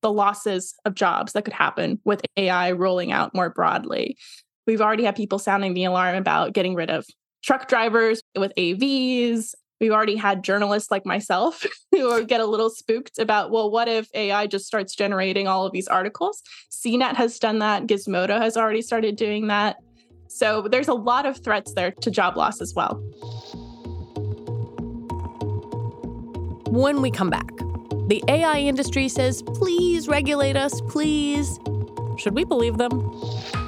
the 0.03 0.13
losses 0.13 0.75
of 0.85 0.95
jobs 0.95 1.33
that 1.33 1.45
could 1.45 1.55
happen 1.55 1.99
with 2.05 2.23
AI 2.37 2.73
rolling 2.73 3.11
out 3.11 3.35
more 3.35 3.51
broadly. 3.51 4.17
We've 4.69 4.83
already 4.83 5.05
had 5.05 5.17
people 5.17 5.39
sounding 5.39 5.73
the 5.73 5.85
alarm 5.85 6.15
about 6.15 6.53
getting 6.53 6.75
rid 6.75 6.91
of 6.91 7.07
truck 7.43 7.69
drivers 7.69 8.21
with 8.37 8.53
AVs. 8.59 9.55
We've 9.81 9.93
already 9.93 10.17
had 10.17 10.45
journalists 10.45 10.91
like 10.91 11.07
myself 11.07 11.65
who 11.91 12.23
get 12.27 12.43
a 12.43 12.45
little 12.45 12.69
spooked 12.69 13.19
about, 13.19 13.51
well, 13.51 13.71
what 13.71 13.89
if 13.89 14.11
AI 14.13 14.47
just 14.47 14.67
starts 14.67 14.95
generating 14.95 15.49
all 15.49 15.65
of 15.65 15.73
these 15.73 15.89
articles? 15.89 16.43
CNET 16.71 17.15
has 17.15 17.39
done 17.39 17.61
that. 17.61 17.87
Gizmodo 17.87 18.39
has 18.39 18.59
already 18.59 18.83
started 18.83 19.17
doing 19.17 19.47
that. 19.47 19.77
So 20.29 20.69
there's 20.71 20.89
a 20.89 20.95
lot 20.95 21.25
of 21.25 21.43
threats 21.43 21.73
there 21.73 21.93
to 21.93 22.11
job 22.11 22.37
loss 22.37 22.61
as 22.61 22.75
well. 22.75 22.97
When 26.67 27.01
we 27.01 27.11
come 27.11 27.31
back, 27.31 27.57
the 28.09 28.23
AI 28.29 28.59
industry 28.59 29.09
says, 29.09 29.43
please 29.43 30.09
regulate 30.09 30.57
us, 30.59 30.83
please. 30.83 31.59
Should 32.19 32.35
we 32.35 32.45
believe 32.45 32.77
them? 32.77 33.68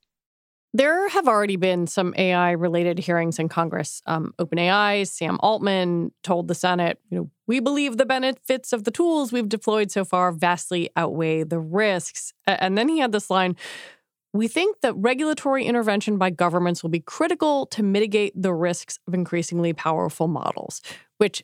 There 0.73 1.09
have 1.09 1.27
already 1.27 1.57
been 1.57 1.85
some 1.85 2.13
AI 2.17 2.51
related 2.51 2.97
hearings 2.97 3.39
in 3.39 3.49
Congress. 3.49 4.01
Um, 4.05 4.33
OpenAI, 4.39 5.05
Sam 5.05 5.37
Altman 5.41 6.13
told 6.23 6.47
the 6.47 6.55
Senate, 6.55 6.97
you 7.09 7.17
know, 7.17 7.29
we 7.45 7.59
believe 7.59 7.97
the 7.97 8.05
benefits 8.05 8.71
of 8.71 8.85
the 8.85 8.91
tools 8.91 9.33
we've 9.33 9.49
deployed 9.49 9.91
so 9.91 10.05
far 10.05 10.31
vastly 10.31 10.89
outweigh 10.95 11.43
the 11.43 11.59
risks. 11.59 12.33
And 12.47 12.77
then 12.77 12.87
he 12.87 12.99
had 12.99 13.11
this 13.11 13.29
line 13.29 13.57
We 14.33 14.47
think 14.47 14.79
that 14.79 14.93
regulatory 14.95 15.65
intervention 15.65 16.17
by 16.17 16.29
governments 16.29 16.83
will 16.83 16.89
be 16.89 17.01
critical 17.01 17.65
to 17.67 17.83
mitigate 17.83 18.31
the 18.41 18.53
risks 18.53 18.97
of 19.05 19.13
increasingly 19.13 19.73
powerful 19.73 20.29
models, 20.29 20.81
which 21.17 21.43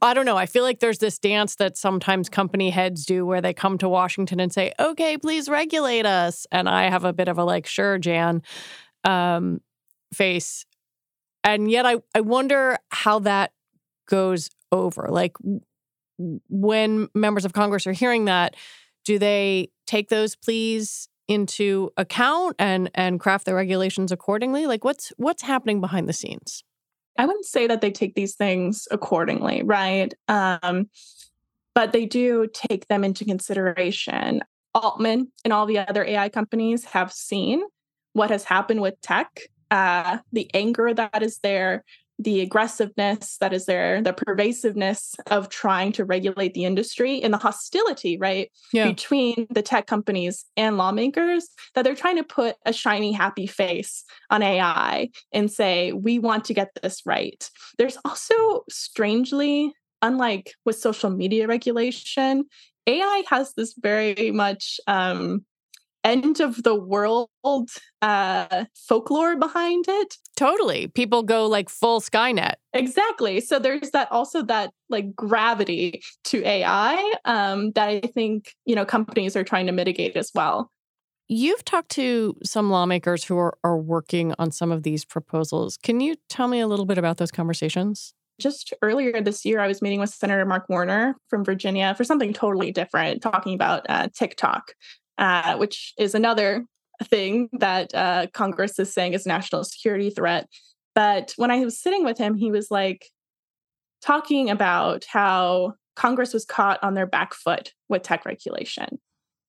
I 0.00 0.14
don't 0.14 0.26
know. 0.26 0.36
I 0.36 0.46
feel 0.46 0.62
like 0.62 0.78
there's 0.78 0.98
this 0.98 1.18
dance 1.18 1.56
that 1.56 1.76
sometimes 1.76 2.28
company 2.28 2.70
heads 2.70 3.04
do 3.04 3.26
where 3.26 3.40
they 3.40 3.52
come 3.52 3.78
to 3.78 3.88
Washington 3.88 4.38
and 4.38 4.52
say, 4.52 4.72
okay, 4.78 5.18
please 5.18 5.48
regulate 5.48 6.06
us. 6.06 6.46
And 6.52 6.68
I 6.68 6.88
have 6.88 7.04
a 7.04 7.12
bit 7.12 7.26
of 7.26 7.38
a 7.38 7.44
like, 7.44 7.66
sure, 7.66 7.98
Jan 7.98 8.42
um, 9.02 9.60
face. 10.14 10.64
And 11.42 11.70
yet 11.70 11.84
I, 11.84 11.96
I 12.14 12.20
wonder 12.20 12.78
how 12.90 13.18
that 13.20 13.52
goes 14.08 14.50
over. 14.70 15.08
Like 15.10 15.36
when 16.48 17.08
members 17.14 17.44
of 17.44 17.52
Congress 17.52 17.86
are 17.86 17.92
hearing 17.92 18.26
that, 18.26 18.54
do 19.04 19.18
they 19.18 19.70
take 19.86 20.10
those 20.10 20.36
pleas 20.36 21.08
into 21.28 21.90
account 21.96 22.56
and 22.58 22.90
and 22.94 23.20
craft 23.20 23.46
their 23.46 23.54
regulations 23.54 24.12
accordingly? 24.12 24.66
Like 24.66 24.84
what's 24.84 25.12
what's 25.16 25.42
happening 25.42 25.80
behind 25.80 26.08
the 26.08 26.12
scenes? 26.12 26.64
I 27.18 27.26
wouldn't 27.26 27.46
say 27.46 27.66
that 27.66 27.80
they 27.80 27.90
take 27.90 28.14
these 28.14 28.36
things 28.36 28.86
accordingly, 28.90 29.62
right? 29.64 30.14
Um, 30.28 30.88
but 31.74 31.92
they 31.92 32.06
do 32.06 32.48
take 32.52 32.86
them 32.86 33.04
into 33.04 33.24
consideration. 33.24 34.42
Altman 34.74 35.32
and 35.44 35.52
all 35.52 35.66
the 35.66 35.78
other 35.78 36.04
AI 36.04 36.28
companies 36.28 36.84
have 36.84 37.12
seen 37.12 37.62
what 38.12 38.30
has 38.30 38.44
happened 38.44 38.80
with 38.80 39.00
tech, 39.00 39.40
uh, 39.70 40.18
the 40.32 40.48
anger 40.54 40.94
that 40.94 41.22
is 41.22 41.40
there, 41.40 41.84
the 42.18 42.40
aggressiveness 42.40 43.36
that 43.40 43.52
is 43.52 43.66
there, 43.66 44.02
the 44.02 44.12
pervasiveness 44.12 45.14
of 45.30 45.48
trying 45.48 45.92
to 45.92 46.04
regulate 46.04 46.52
the 46.54 46.64
industry 46.64 47.22
and 47.22 47.32
the 47.32 47.38
hostility, 47.38 48.18
right, 48.18 48.50
yeah. 48.72 48.88
between 48.88 49.46
the 49.50 49.62
tech 49.62 49.86
companies 49.86 50.44
and 50.56 50.76
lawmakers, 50.76 51.48
that 51.74 51.82
they're 51.82 51.94
trying 51.94 52.16
to 52.16 52.24
put 52.24 52.56
a 52.66 52.72
shiny, 52.72 53.12
happy 53.12 53.46
face 53.46 54.04
on 54.30 54.42
AI 54.42 55.10
and 55.32 55.50
say, 55.50 55.92
we 55.92 56.18
want 56.18 56.44
to 56.46 56.54
get 56.54 56.70
this 56.82 57.02
right. 57.06 57.48
There's 57.78 57.98
also 58.04 58.64
strangely, 58.68 59.72
unlike 60.02 60.54
with 60.64 60.78
social 60.78 61.10
media 61.10 61.46
regulation, 61.46 62.44
AI 62.88 63.22
has 63.28 63.52
this 63.54 63.74
very 63.78 64.32
much 64.32 64.80
um, 64.86 65.44
end 66.04 66.40
of 66.40 66.62
the 66.62 66.74
world 66.74 67.28
uh 68.02 68.64
folklore 68.74 69.36
behind 69.36 69.84
it. 69.88 70.16
Totally. 70.36 70.88
People 70.88 71.22
go 71.22 71.46
like 71.46 71.68
full 71.68 72.00
skynet. 72.00 72.54
Exactly. 72.72 73.40
So 73.40 73.58
there's 73.58 73.90
that 73.90 74.10
also 74.12 74.42
that 74.42 74.72
like 74.88 75.14
gravity 75.14 76.02
to 76.24 76.42
ai 76.46 77.14
um 77.24 77.72
that 77.72 77.88
i 77.88 78.00
think 78.00 78.54
you 78.64 78.74
know 78.74 78.84
companies 78.84 79.36
are 79.36 79.44
trying 79.44 79.66
to 79.66 79.72
mitigate 79.72 80.16
as 80.16 80.30
well. 80.34 80.70
You've 81.30 81.64
talked 81.64 81.90
to 81.90 82.36
some 82.42 82.70
lawmakers 82.70 83.22
who 83.22 83.36
are, 83.36 83.58
are 83.62 83.76
working 83.76 84.34
on 84.38 84.50
some 84.50 84.72
of 84.72 84.82
these 84.82 85.04
proposals. 85.04 85.76
Can 85.76 86.00
you 86.00 86.14
tell 86.30 86.48
me 86.48 86.60
a 86.60 86.66
little 86.66 86.86
bit 86.86 86.96
about 86.96 87.18
those 87.18 87.30
conversations? 87.30 88.14
just 88.38 88.72
earlier 88.82 89.20
this 89.20 89.44
year, 89.44 89.60
I 89.60 89.66
was 89.66 89.82
meeting 89.82 90.00
with 90.00 90.10
Senator 90.10 90.46
Mark 90.46 90.68
Warner 90.68 91.16
from 91.28 91.44
Virginia 91.44 91.94
for 91.94 92.04
something 92.04 92.32
totally 92.32 92.70
different, 92.70 93.22
talking 93.22 93.54
about 93.54 93.84
uh, 93.88 94.08
TikTok 94.14 94.72
uh, 95.18 95.56
which 95.56 95.92
is 95.98 96.14
another 96.14 96.64
thing 97.04 97.48
that 97.52 97.94
uh, 97.94 98.26
Congress 98.32 98.78
is 98.78 98.92
saying 98.92 99.12
is 99.12 99.26
a 99.26 99.28
national 99.28 99.64
security 99.64 100.10
threat. 100.10 100.48
But 100.94 101.32
when 101.36 101.50
I 101.50 101.64
was 101.64 101.80
sitting 101.80 102.04
with 102.04 102.18
him, 102.18 102.34
he 102.34 102.50
was 102.50 102.70
like 102.70 103.06
talking 104.02 104.50
about 104.50 105.04
how 105.04 105.74
Congress 105.96 106.32
was 106.32 106.44
caught 106.44 106.82
on 106.82 106.94
their 106.94 107.06
back 107.06 107.34
foot 107.34 107.72
with 107.88 108.02
tech 108.02 108.24
regulation. 108.24 108.98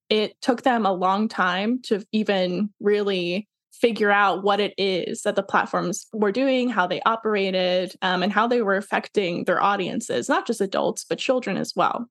It 0.08 0.40
took 0.42 0.62
them 0.62 0.84
a 0.84 0.92
long 0.92 1.28
time 1.28 1.80
to 1.84 2.04
even 2.12 2.70
really 2.80 3.48
figure 3.72 4.10
out 4.10 4.42
what 4.42 4.60
it 4.60 4.74
is 4.76 5.22
that 5.22 5.36
the 5.36 5.42
platforms 5.42 6.06
were 6.12 6.32
doing, 6.32 6.68
how 6.68 6.86
they 6.86 7.00
operated, 7.02 7.94
um, 8.02 8.22
and 8.22 8.32
how 8.32 8.46
they 8.46 8.62
were 8.62 8.76
affecting 8.76 9.44
their 9.44 9.62
audiences, 9.62 10.28
not 10.28 10.46
just 10.46 10.60
adults, 10.60 11.04
but 11.08 11.18
children 11.18 11.56
as 11.56 11.72
well. 11.74 12.06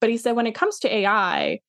But 0.00 0.10
he 0.10 0.16
said 0.16 0.32
when 0.32 0.46
it 0.46 0.54
comes 0.54 0.78
to 0.80 0.92
AI, 0.92 1.60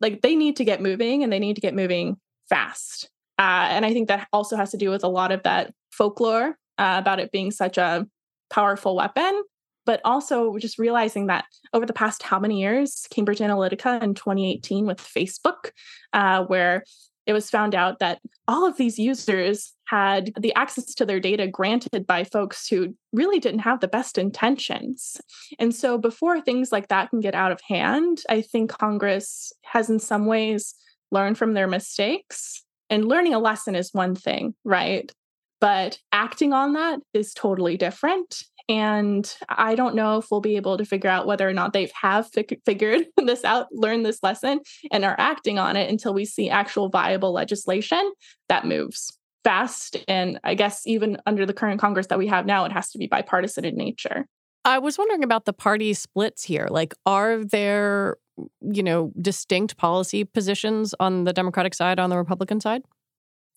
like 0.00 0.22
they 0.22 0.34
need 0.34 0.56
to 0.56 0.64
get 0.64 0.82
moving 0.82 1.22
and 1.22 1.32
they 1.32 1.38
need 1.38 1.54
to 1.54 1.60
get 1.60 1.74
moving 1.74 2.16
fast. 2.48 3.10
Uh, 3.38 3.68
and 3.70 3.86
I 3.86 3.92
think 3.92 4.08
that 4.08 4.28
also 4.32 4.56
has 4.56 4.70
to 4.72 4.76
do 4.76 4.90
with 4.90 5.04
a 5.04 5.08
lot 5.08 5.32
of 5.32 5.42
that 5.44 5.72
folklore 5.92 6.56
uh, 6.78 6.96
about 6.98 7.20
it 7.20 7.30
being 7.30 7.50
such 7.50 7.78
a 7.78 8.06
powerful 8.50 8.96
weapon, 8.96 9.42
but 9.86 10.00
also 10.04 10.56
just 10.58 10.78
realizing 10.78 11.26
that 11.26 11.44
over 11.72 11.86
the 11.86 11.92
past 11.92 12.22
how 12.22 12.38
many 12.38 12.60
years, 12.60 13.06
Cambridge 13.10 13.38
Analytica 13.38 14.02
in 14.02 14.14
2018 14.14 14.86
with 14.86 14.98
Facebook, 14.98 15.70
uh, 16.12 16.44
where 16.44 16.84
it 17.28 17.34
was 17.34 17.50
found 17.50 17.74
out 17.74 17.98
that 17.98 18.20
all 18.48 18.66
of 18.66 18.78
these 18.78 18.98
users 18.98 19.74
had 19.84 20.32
the 20.40 20.54
access 20.54 20.94
to 20.94 21.04
their 21.04 21.20
data 21.20 21.46
granted 21.46 22.06
by 22.06 22.24
folks 22.24 22.66
who 22.66 22.96
really 23.12 23.38
didn't 23.38 23.60
have 23.60 23.80
the 23.80 23.86
best 23.86 24.16
intentions. 24.16 25.20
And 25.58 25.74
so, 25.74 25.98
before 25.98 26.40
things 26.40 26.72
like 26.72 26.88
that 26.88 27.10
can 27.10 27.20
get 27.20 27.34
out 27.34 27.52
of 27.52 27.60
hand, 27.68 28.22
I 28.30 28.40
think 28.40 28.70
Congress 28.70 29.52
has, 29.66 29.90
in 29.90 29.98
some 29.98 30.24
ways, 30.24 30.74
learned 31.10 31.36
from 31.36 31.52
their 31.52 31.66
mistakes. 31.66 32.64
And 32.88 33.04
learning 33.04 33.34
a 33.34 33.38
lesson 33.38 33.74
is 33.74 33.92
one 33.92 34.14
thing, 34.14 34.54
right? 34.64 35.12
But 35.60 35.98
acting 36.12 36.54
on 36.54 36.72
that 36.72 37.00
is 37.12 37.34
totally 37.34 37.76
different. 37.76 38.42
And 38.68 39.34
I 39.48 39.74
don't 39.74 39.94
know 39.94 40.18
if 40.18 40.26
we'll 40.30 40.42
be 40.42 40.56
able 40.56 40.76
to 40.76 40.84
figure 40.84 41.08
out 41.08 41.26
whether 41.26 41.48
or 41.48 41.54
not 41.54 41.72
they 41.72 41.90
have 42.00 42.28
fig- 42.28 42.60
figured 42.66 43.06
this 43.16 43.44
out, 43.44 43.68
learned 43.72 44.04
this 44.04 44.22
lesson, 44.22 44.60
and 44.90 45.04
are 45.04 45.16
acting 45.18 45.58
on 45.58 45.76
it 45.76 45.88
until 45.88 46.12
we 46.12 46.24
see 46.24 46.50
actual 46.50 46.90
viable 46.90 47.32
legislation 47.32 48.12
that 48.48 48.66
moves 48.66 49.18
fast. 49.42 49.96
And 50.06 50.38
I 50.44 50.54
guess 50.54 50.86
even 50.86 51.18
under 51.24 51.46
the 51.46 51.54
current 51.54 51.80
Congress 51.80 52.08
that 52.08 52.18
we 52.18 52.26
have 52.26 52.44
now, 52.44 52.64
it 52.66 52.72
has 52.72 52.90
to 52.90 52.98
be 52.98 53.06
bipartisan 53.06 53.64
in 53.64 53.76
nature. 53.76 54.26
I 54.64 54.78
was 54.78 54.98
wondering 54.98 55.24
about 55.24 55.46
the 55.46 55.54
party 55.54 55.94
splits 55.94 56.44
here. 56.44 56.66
Like, 56.70 56.92
are 57.06 57.42
there, 57.42 58.18
you 58.60 58.82
know, 58.82 59.12
distinct 59.18 59.78
policy 59.78 60.24
positions 60.24 60.94
on 61.00 61.24
the 61.24 61.32
Democratic 61.32 61.72
side, 61.72 61.98
on 61.98 62.10
the 62.10 62.18
Republican 62.18 62.60
side? 62.60 62.82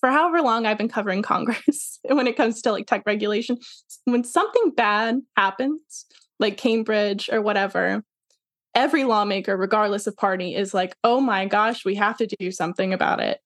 For 0.01 0.09
however 0.09 0.41
long 0.41 0.65
I've 0.65 0.77
been 0.77 0.89
covering 0.89 1.21
Congress 1.33 1.99
when 2.03 2.27
it 2.27 2.35
comes 2.35 2.61
to 2.63 2.71
like 2.71 2.87
tech 2.87 3.03
regulation, 3.05 3.57
when 4.05 4.23
something 4.23 4.71
bad 4.75 5.21
happens, 5.37 6.05
like 6.39 6.57
Cambridge 6.57 7.29
or 7.31 7.41
whatever, 7.41 8.03
every 8.75 9.03
lawmaker, 9.03 9.55
regardless 9.55 10.07
of 10.07 10.17
party, 10.17 10.55
is 10.55 10.73
like, 10.73 10.95
oh 11.03 11.21
my 11.21 11.45
gosh, 11.45 11.85
we 11.85 11.95
have 11.95 12.17
to 12.17 12.27
do 12.39 12.51
something 12.51 12.93
about 12.93 13.19
it. 13.19 13.39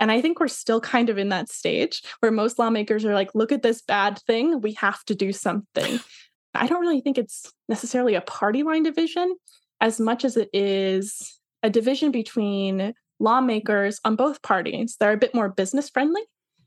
And 0.00 0.10
I 0.10 0.20
think 0.20 0.40
we're 0.40 0.48
still 0.48 0.80
kind 0.80 1.08
of 1.08 1.18
in 1.18 1.28
that 1.28 1.48
stage 1.48 2.02
where 2.20 2.32
most 2.32 2.58
lawmakers 2.58 3.04
are 3.04 3.14
like, 3.14 3.30
look 3.34 3.52
at 3.52 3.62
this 3.62 3.80
bad 3.80 4.18
thing, 4.26 4.60
we 4.60 4.72
have 4.74 5.04
to 5.04 5.14
do 5.14 5.32
something. 5.32 6.00
I 6.54 6.66
don't 6.66 6.80
really 6.80 7.00
think 7.00 7.18
it's 7.18 7.52
necessarily 7.68 8.14
a 8.14 8.20
party 8.20 8.62
line 8.62 8.84
division 8.84 9.34
as 9.80 9.98
much 9.98 10.24
as 10.24 10.36
it 10.36 10.50
is 10.52 11.38
a 11.64 11.70
division 11.70 12.12
between 12.12 12.94
lawmakers 13.20 14.00
on 14.04 14.16
both 14.16 14.42
parties 14.42 14.96
that 14.98 15.08
are 15.08 15.12
a 15.12 15.18
bit 15.18 15.34
more 15.34 15.48
business 15.48 15.88
friendly 15.88 16.22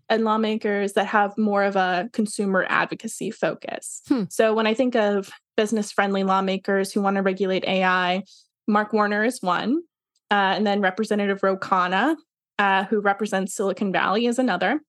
and 0.09 0.23
lawmakers 0.23 0.93
that 0.93 1.07
have 1.07 1.37
more 1.37 1.63
of 1.63 1.75
a 1.75 2.09
consumer 2.13 2.65
advocacy 2.69 3.31
focus. 3.31 4.01
Hmm. 4.07 4.23
So 4.29 4.53
when 4.53 4.67
I 4.67 4.73
think 4.73 4.95
of 4.95 5.29
business 5.57 5.91
friendly 5.91 6.23
lawmakers 6.23 6.91
who 6.91 7.01
want 7.01 7.17
to 7.17 7.21
regulate 7.21 7.65
AI, 7.65 8.23
Mark 8.67 8.93
Warner 8.93 9.23
is 9.23 9.41
one. 9.41 9.81
Uh, 10.29 10.55
and 10.55 10.67
then 10.67 10.81
Representative 10.81 11.41
Ro 11.41 11.57
Khanna, 11.57 12.15
uh, 12.59 12.85
who 12.85 12.99
represents 12.99 13.55
Silicon 13.55 13.91
Valley, 13.91 14.25
is 14.25 14.39
another. 14.39 14.81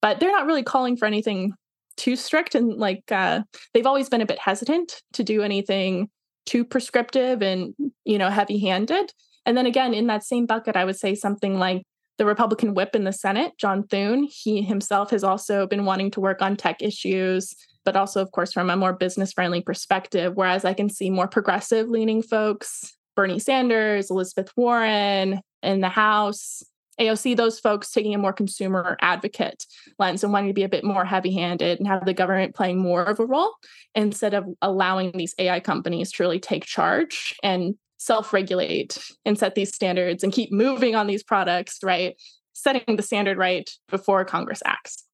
But 0.00 0.20
they're 0.20 0.32
not 0.32 0.46
really 0.46 0.62
calling 0.62 0.96
for 0.96 1.06
anything 1.06 1.52
too 1.96 2.16
strict. 2.16 2.54
And 2.54 2.74
like 2.74 3.10
uh, 3.10 3.42
they've 3.72 3.86
always 3.86 4.08
been 4.08 4.20
a 4.20 4.26
bit 4.26 4.38
hesitant 4.38 5.02
to 5.14 5.22
do 5.22 5.42
anything 5.42 6.08
too 6.44 6.64
prescriptive 6.64 7.42
and, 7.42 7.74
you 8.04 8.18
know, 8.18 8.28
heavy 8.28 8.58
handed. 8.58 9.12
And 9.44 9.56
then 9.56 9.66
again, 9.66 9.94
in 9.94 10.06
that 10.06 10.24
same 10.24 10.46
bucket, 10.46 10.76
I 10.76 10.84
would 10.84 10.98
say 10.98 11.14
something 11.14 11.58
like 11.58 11.82
the 12.18 12.26
Republican 12.26 12.74
whip 12.74 12.94
in 12.94 13.04
the 13.04 13.12
Senate, 13.12 13.52
John 13.58 13.84
Thune, 13.84 14.28
he 14.30 14.62
himself 14.62 15.10
has 15.10 15.24
also 15.24 15.66
been 15.66 15.84
wanting 15.84 16.10
to 16.12 16.20
work 16.20 16.42
on 16.42 16.56
tech 16.56 16.82
issues, 16.82 17.54
but 17.84 17.96
also, 17.96 18.20
of 18.20 18.30
course, 18.32 18.52
from 18.52 18.70
a 18.70 18.76
more 18.76 18.92
business 18.92 19.32
friendly 19.32 19.60
perspective. 19.60 20.32
Whereas 20.34 20.64
I 20.64 20.74
can 20.74 20.88
see 20.88 21.10
more 21.10 21.26
progressive 21.26 21.88
leaning 21.88 22.22
folks, 22.22 22.96
Bernie 23.16 23.38
Sanders, 23.38 24.10
Elizabeth 24.10 24.52
Warren 24.56 25.40
in 25.62 25.80
the 25.80 25.88
House, 25.88 26.62
AOC, 27.00 27.36
those 27.36 27.58
folks 27.58 27.90
taking 27.90 28.14
a 28.14 28.18
more 28.18 28.32
consumer 28.32 28.96
advocate 29.00 29.64
lens 29.98 30.22
and 30.22 30.32
wanting 30.32 30.50
to 30.50 30.54
be 30.54 30.62
a 30.62 30.68
bit 30.68 30.84
more 30.84 31.04
heavy 31.04 31.32
handed 31.32 31.78
and 31.78 31.88
have 31.88 32.04
the 32.04 32.14
government 32.14 32.54
playing 32.54 32.78
more 32.78 33.02
of 33.02 33.18
a 33.18 33.26
role 33.26 33.52
instead 33.94 34.34
of 34.34 34.44
allowing 34.60 35.10
these 35.12 35.34
AI 35.38 35.60
companies 35.60 36.12
to 36.12 36.22
really 36.22 36.38
take 36.38 36.64
charge 36.64 37.34
and 37.42 37.74
self 38.02 38.32
regulate 38.32 38.98
and 39.24 39.38
set 39.38 39.54
these 39.54 39.74
standards 39.74 40.24
and 40.24 40.32
keep 40.32 40.52
moving 40.52 40.94
on 40.94 41.06
these 41.06 41.22
products, 41.22 41.78
right? 41.82 42.16
Setting 42.52 42.96
the 42.96 43.02
standard 43.02 43.38
right 43.38 43.68
before 43.88 44.24
Congress 44.24 44.62
acts. 44.64 45.04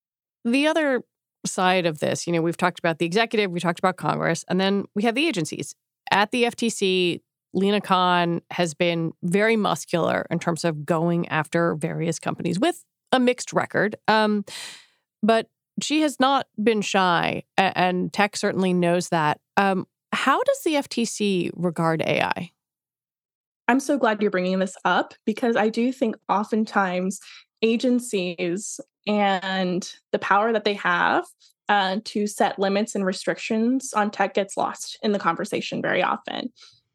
The 0.45 0.67
other 0.67 1.03
side 1.45 1.87
of 1.87 1.99
this, 1.99 2.27
you 2.27 2.33
know, 2.33 2.43
we've 2.43 2.57
talked 2.57 2.79
about 2.79 2.99
the 2.99 3.07
executive, 3.07 3.51
we 3.51 3.61
talked 3.61 3.79
about 3.79 3.97
Congress, 3.97 4.45
and 4.49 4.61
then 4.61 4.85
we 4.95 5.03
have 5.05 5.15
the 5.15 5.27
agencies. 5.27 5.75
At 6.11 6.31
the 6.31 6.45
FTC, 6.45 7.21
Lina 7.55 7.81
Khan 7.81 8.41
has 8.51 8.75
been 8.75 9.13
very 9.23 9.57
muscular 9.57 10.27
in 10.31 10.39
terms 10.39 10.65
of 10.65 10.85
going 10.85 11.29
after 11.29 11.75
various 11.75 12.19
companies 12.19 12.59
with 12.59 12.85
a 13.13 13.21
mixed 13.21 13.53
record. 13.53 13.97
Um, 14.07 14.45
but 15.23 15.49
she 15.83 16.01
has 16.01 16.19
not 16.19 16.47
been 16.63 16.81
shy, 16.81 17.45
and 17.57 18.13
tech 18.13 18.37
certainly 18.37 18.73
knows 18.73 19.11
that. 19.11 19.41
Um, 19.57 19.87
how 20.13 20.43
does 20.43 20.63
the 20.65 20.75
FTC 20.75 21.51
regard 21.55 22.03
AI? 22.03 22.51
I'm 23.69 23.81
so 23.81 23.99
glad 23.99 24.23
you're 24.23 24.31
bringing 24.31 24.59
this 24.59 24.77
up 24.85 25.13
because 25.27 25.55
I 25.55 25.69
do 25.69 25.93
think 25.93 26.17
oftentimes 26.29 27.21
agencies 27.61 28.81
and 29.07 29.89
the 30.11 30.19
power 30.19 30.53
that 30.53 30.65
they 30.65 30.75
have 30.75 31.25
uh, 31.69 31.99
to 32.07 32.27
set 32.27 32.59
limits 32.59 32.95
and 32.95 33.05
restrictions 33.05 33.93
on 33.93 34.11
tech 34.11 34.33
gets 34.33 34.57
lost 34.57 34.99
in 35.03 35.13
the 35.13 35.19
conversation 35.19 35.83
very 35.83 36.03
often. 36.03 36.51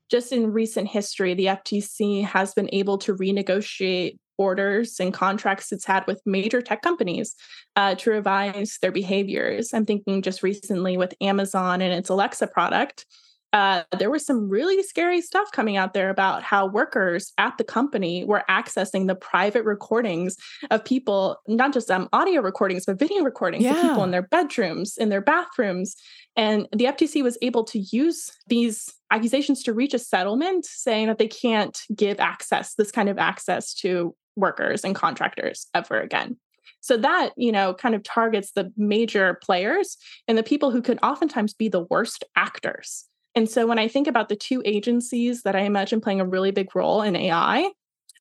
Just 0.10 0.32
in 0.32 0.52
recent 0.52 0.88
history, 0.88 1.36
the 1.36 1.46
FTC 1.46 2.24
has 2.26 2.56
been 2.56 2.70
able 2.74 2.98
to 3.00 3.16
renegotiate 3.16 4.18
orders 4.40 5.00
and 5.00 5.14
contracts 5.14 5.72
it's 5.72 5.86
had 5.86 6.06
with 6.08 6.22
major 6.26 6.60
tech 6.60 6.82
companies 6.82 7.36
uh, 7.76 7.94
to 7.96 8.10
revise 8.10 8.80
their 8.82 8.92
behaviors. 8.92 9.74
I'm 9.76 9.86
thinking 9.86 10.24
just 10.24 10.42
recently 10.42 10.98
with 10.98 11.14
Amazon 11.22 11.82
and 11.82 11.94
its 11.94 12.10
Alexa 12.10 12.48
product 12.48 13.06
uh, 13.54 13.84
there 14.00 14.10
was 14.10 14.26
some 14.26 14.50
really 14.50 14.82
scary 14.82 15.22
stuff 15.22 15.52
coming 15.52 15.78
out 15.78 15.94
there 15.94 16.10
about 16.10 16.42
how 16.42 16.66
workers 16.66 17.32
at 17.38 17.56
the 17.60 17.64
company 17.64 18.26
were 18.26 18.44
accessing 18.50 19.08
the 19.08 19.14
private 19.16 19.64
recordings 19.64 20.36
of 20.72 20.84
people, 20.84 21.38
not 21.48 21.72
just 21.72 21.92
um, 21.92 22.10
audio 22.12 22.42
recordings, 22.42 22.86
but 22.86 22.98
video 22.98 23.22
recordings 23.24 23.64
yeah. 23.64 23.76
of 23.76 23.82
people 23.82 24.04
in 24.04 24.10
their 24.10 24.24
bedrooms, 24.24 24.98
in 24.98 25.10
their 25.10 25.22
bathrooms. 25.22 25.96
And 26.36 26.68
the 26.76 26.86
FTC 26.86 27.22
was 27.22 27.38
able 27.44 27.64
to 27.66 27.80
use 27.80 28.32
these 28.48 28.92
accusations 29.12 29.62
to 29.64 29.74
reach 29.74 29.94
a 29.94 30.00
settlement 30.00 30.66
saying 30.66 31.06
that 31.06 31.20
they 31.20 31.28
can't 31.28 31.80
give 31.96 32.20
access, 32.20 32.74
this 32.74 32.92
kind 32.92 33.08
of 33.08 33.20
access 33.20 33.76
to 33.76 34.16
workers 34.36 34.84
and 34.84 34.96
contractors 34.96 35.68
ever 35.76 36.02
again. 36.02 36.38
So 36.82 36.98
that, 36.98 37.34
you 37.38 37.52
know, 37.52 37.76
kind 37.76 37.94
of 37.94 38.02
targets 38.02 38.52
the 38.54 38.74
major 38.76 39.40
players 39.44 39.96
and 40.28 40.40
the 40.40 40.44
people 40.44 40.72
who 40.72 40.82
could 40.82 40.98
oftentimes 41.04 41.54
be 41.54 41.70
the 41.70 41.86
worst 41.90 42.24
actors 42.36 43.06
and 43.36 43.50
so 43.50 43.66
when 43.66 43.80
I 43.80 43.88
think 43.88 44.08
about 44.08 44.30
the 44.30 44.36
two 44.36 44.62
agencies 44.66 45.44
that 45.44 45.56
I 45.56 45.62
imagine 45.62 46.02
playing 46.02 46.22
a 46.22 46.26
really 46.26 46.52
big 46.52 46.76
role 46.76 47.02
in 47.02 47.16
AI, 47.16 47.72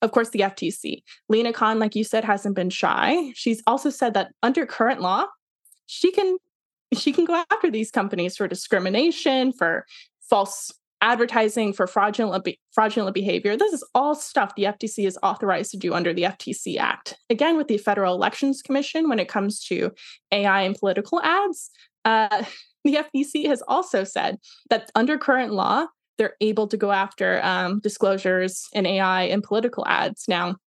of 0.01 0.11
course, 0.11 0.29
the 0.29 0.39
FTC. 0.39 1.01
Lina 1.29 1.53
Khan, 1.53 1.79
like 1.79 1.95
you 1.95 2.03
said, 2.03 2.25
hasn't 2.25 2.55
been 2.55 2.69
shy. 2.69 3.31
She's 3.35 3.63
also 3.65 3.89
said 3.89 4.13
that 4.15 4.33
under 4.43 4.65
current 4.65 5.01
law, 5.01 5.25
she 5.85 6.11
can 6.11 6.37
she 6.93 7.11
can 7.11 7.25
go 7.25 7.43
after 7.51 7.71
these 7.71 7.89
companies 7.89 8.35
for 8.37 8.47
discrimination, 8.47 9.51
for 9.53 9.85
false 10.29 10.71
advertising, 11.01 11.73
for 11.73 11.87
fraudulent 11.87 12.47
fraudulent 12.73 13.13
behavior. 13.13 13.55
This 13.55 13.73
is 13.73 13.83
all 13.95 14.15
stuff 14.15 14.55
the 14.55 14.63
FTC 14.63 15.07
is 15.07 15.17
authorized 15.23 15.71
to 15.71 15.77
do 15.77 15.93
under 15.93 16.13
the 16.13 16.23
FTC 16.23 16.77
Act. 16.77 17.15
Again, 17.29 17.55
with 17.55 17.67
the 17.67 17.77
Federal 17.77 18.15
Elections 18.15 18.61
Commission, 18.61 19.09
when 19.09 19.19
it 19.19 19.29
comes 19.29 19.63
to 19.65 19.91
AI 20.31 20.61
and 20.61 20.75
political 20.75 21.21
ads, 21.21 21.69
uh, 22.03 22.43
the 22.83 22.95
FTC 22.95 23.47
has 23.47 23.61
also 23.67 24.03
said 24.03 24.37
that 24.69 24.91
under 24.95 25.17
current 25.17 25.53
law, 25.53 25.87
they're 26.17 26.35
able 26.41 26.67
to 26.67 26.77
go 26.77 26.91
after 26.91 27.43
um, 27.43 27.79
disclosures 27.79 28.67
in 28.73 28.85
AI 28.85 29.23
and 29.23 29.43
political 29.43 29.85
ads. 29.87 30.25
Now, 30.27 30.57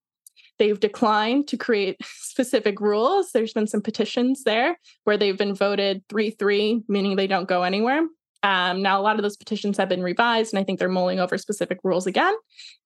they've 0.59 0.79
declined 0.79 1.49
to 1.49 1.57
create 1.57 1.99
specific 2.05 2.81
rules. 2.81 3.31
There's 3.33 3.53
been 3.53 3.67
some 3.67 3.83
petitions 3.83 4.45
there 4.45 4.79
where 5.05 5.17
they've 5.17 5.39
been 5.39 5.55
voted 5.55 6.03
3 6.09 6.31
3, 6.31 6.83
meaning 6.89 7.17
they 7.17 7.27
don't 7.27 7.49
go 7.49 7.63
anywhere. 7.63 8.07
Um, 8.43 8.83
now, 8.83 9.01
a 9.01 9.03
lot 9.03 9.17
of 9.17 9.23
those 9.23 9.37
petitions 9.37 9.77
have 9.79 9.89
been 9.89 10.03
revised, 10.03 10.53
and 10.53 10.61
I 10.61 10.65
think 10.65 10.79
they're 10.79 10.89
mulling 10.89 11.21
over 11.21 11.37
specific 11.39 11.79
rules 11.83 12.07
again. 12.07 12.35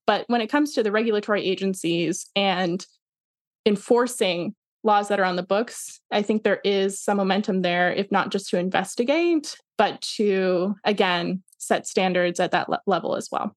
But 0.07 0.25
when 0.29 0.40
it 0.40 0.47
comes 0.47 0.73
to 0.75 0.83
the 0.83 0.93
regulatory 0.93 1.45
agencies 1.45 2.27
and 2.35 2.85
enforcing 3.66 4.55
laws 4.83 5.09
that 5.09 5.21
are 5.21 5.25
on 5.25 5.37
the 5.37 5.43
books, 5.43 6.01
I 6.11 6.23
think 6.23 6.43
there 6.43 6.61
is 6.64 7.01
some 7.01 7.19
momentum 7.19 7.62
there, 7.62 7.93
if 7.93 8.11
not 8.11 8.31
just 8.31 8.49
to 8.51 8.59
investigate, 8.59 9.57
but 9.77 10.01
to, 10.16 10.75
again, 10.85 11.43
set 11.59 11.87
standards 11.87 12.40
at 12.40 12.53
that 12.53 12.69
le- 12.69 12.83
level 12.87 13.16
as 13.16 13.29
well. 13.31 13.55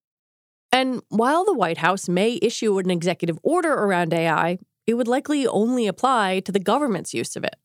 And 0.72 1.02
while 1.10 1.46
the 1.46 1.54
White 1.54 1.78
House 1.78 2.10
may 2.10 2.40
issue 2.42 2.78
an 2.80 2.90
executive 2.90 3.38
order 3.44 3.74
around 3.74 4.14
AI, 4.14 4.58
it 4.88 4.96
would 4.96 5.08
likely 5.08 5.48
only 5.48 5.88
apply 5.88 6.42
to 6.42 6.52
the 6.52 6.60
government's 6.60 7.14
use 7.14 7.36
of 7.36 7.44
it. 7.44 7.56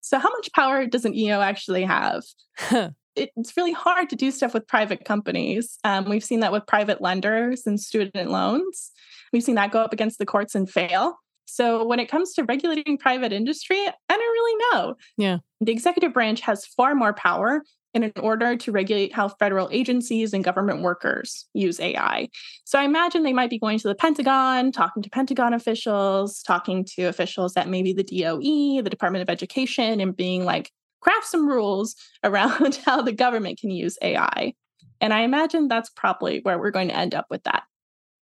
So, 0.00 0.18
how 0.18 0.30
much 0.30 0.52
power 0.52 0.84
does 0.86 1.04
an 1.04 1.14
EO 1.14 1.40
actually 1.40 1.84
have? 1.84 2.24
it's 3.16 3.56
really 3.56 3.72
hard 3.72 4.10
to 4.10 4.16
do 4.16 4.30
stuff 4.30 4.52
with 4.52 4.66
private 4.66 5.04
companies. 5.04 5.78
Um, 5.84 6.06
we've 6.06 6.24
seen 6.24 6.40
that 6.40 6.52
with 6.52 6.66
private 6.66 7.00
lenders 7.00 7.66
and 7.66 7.80
student 7.80 8.30
loans. 8.30 8.90
We've 9.32 9.44
seen 9.44 9.54
that 9.54 9.70
go 9.70 9.80
up 9.80 9.92
against 9.92 10.18
the 10.18 10.26
courts 10.26 10.54
and 10.54 10.68
fail. 10.68 11.18
So 11.52 11.84
when 11.84 12.00
it 12.00 12.08
comes 12.08 12.32
to 12.32 12.44
regulating 12.44 12.96
private 12.96 13.30
industry, 13.30 13.76
I 13.78 13.92
don't 14.08 14.18
really 14.18 14.64
know. 14.72 14.94
Yeah. 15.18 15.38
The 15.60 15.70
executive 15.70 16.14
branch 16.14 16.40
has 16.40 16.64
far 16.64 16.94
more 16.94 17.12
power 17.12 17.62
in 17.92 18.10
order 18.18 18.56
to 18.56 18.72
regulate 18.72 19.12
how 19.12 19.28
federal 19.28 19.68
agencies 19.70 20.32
and 20.32 20.42
government 20.42 20.80
workers 20.80 21.46
use 21.52 21.78
AI. 21.78 22.30
So 22.64 22.78
I 22.78 22.84
imagine 22.84 23.22
they 23.22 23.34
might 23.34 23.50
be 23.50 23.58
going 23.58 23.78
to 23.80 23.88
the 23.88 23.94
Pentagon, 23.94 24.72
talking 24.72 25.02
to 25.02 25.10
Pentagon 25.10 25.52
officials, 25.52 26.42
talking 26.42 26.86
to 26.94 27.02
officials 27.02 27.54
at 27.54 27.68
maybe 27.68 27.92
the 27.92 28.02
DOE, 28.02 28.80
the 28.80 28.88
Department 28.88 29.20
of 29.20 29.28
Education, 29.28 30.00
and 30.00 30.16
being 30.16 30.46
like, 30.46 30.70
craft 31.02 31.26
some 31.26 31.46
rules 31.46 31.96
around 32.24 32.76
how 32.86 33.02
the 33.02 33.12
government 33.12 33.58
can 33.60 33.70
use 33.70 33.98
AI. 34.00 34.54
And 35.02 35.12
I 35.12 35.20
imagine 35.20 35.68
that's 35.68 35.90
probably 35.90 36.40
where 36.44 36.58
we're 36.58 36.70
going 36.70 36.88
to 36.88 36.96
end 36.96 37.14
up 37.14 37.26
with 37.28 37.42
that. 37.42 37.64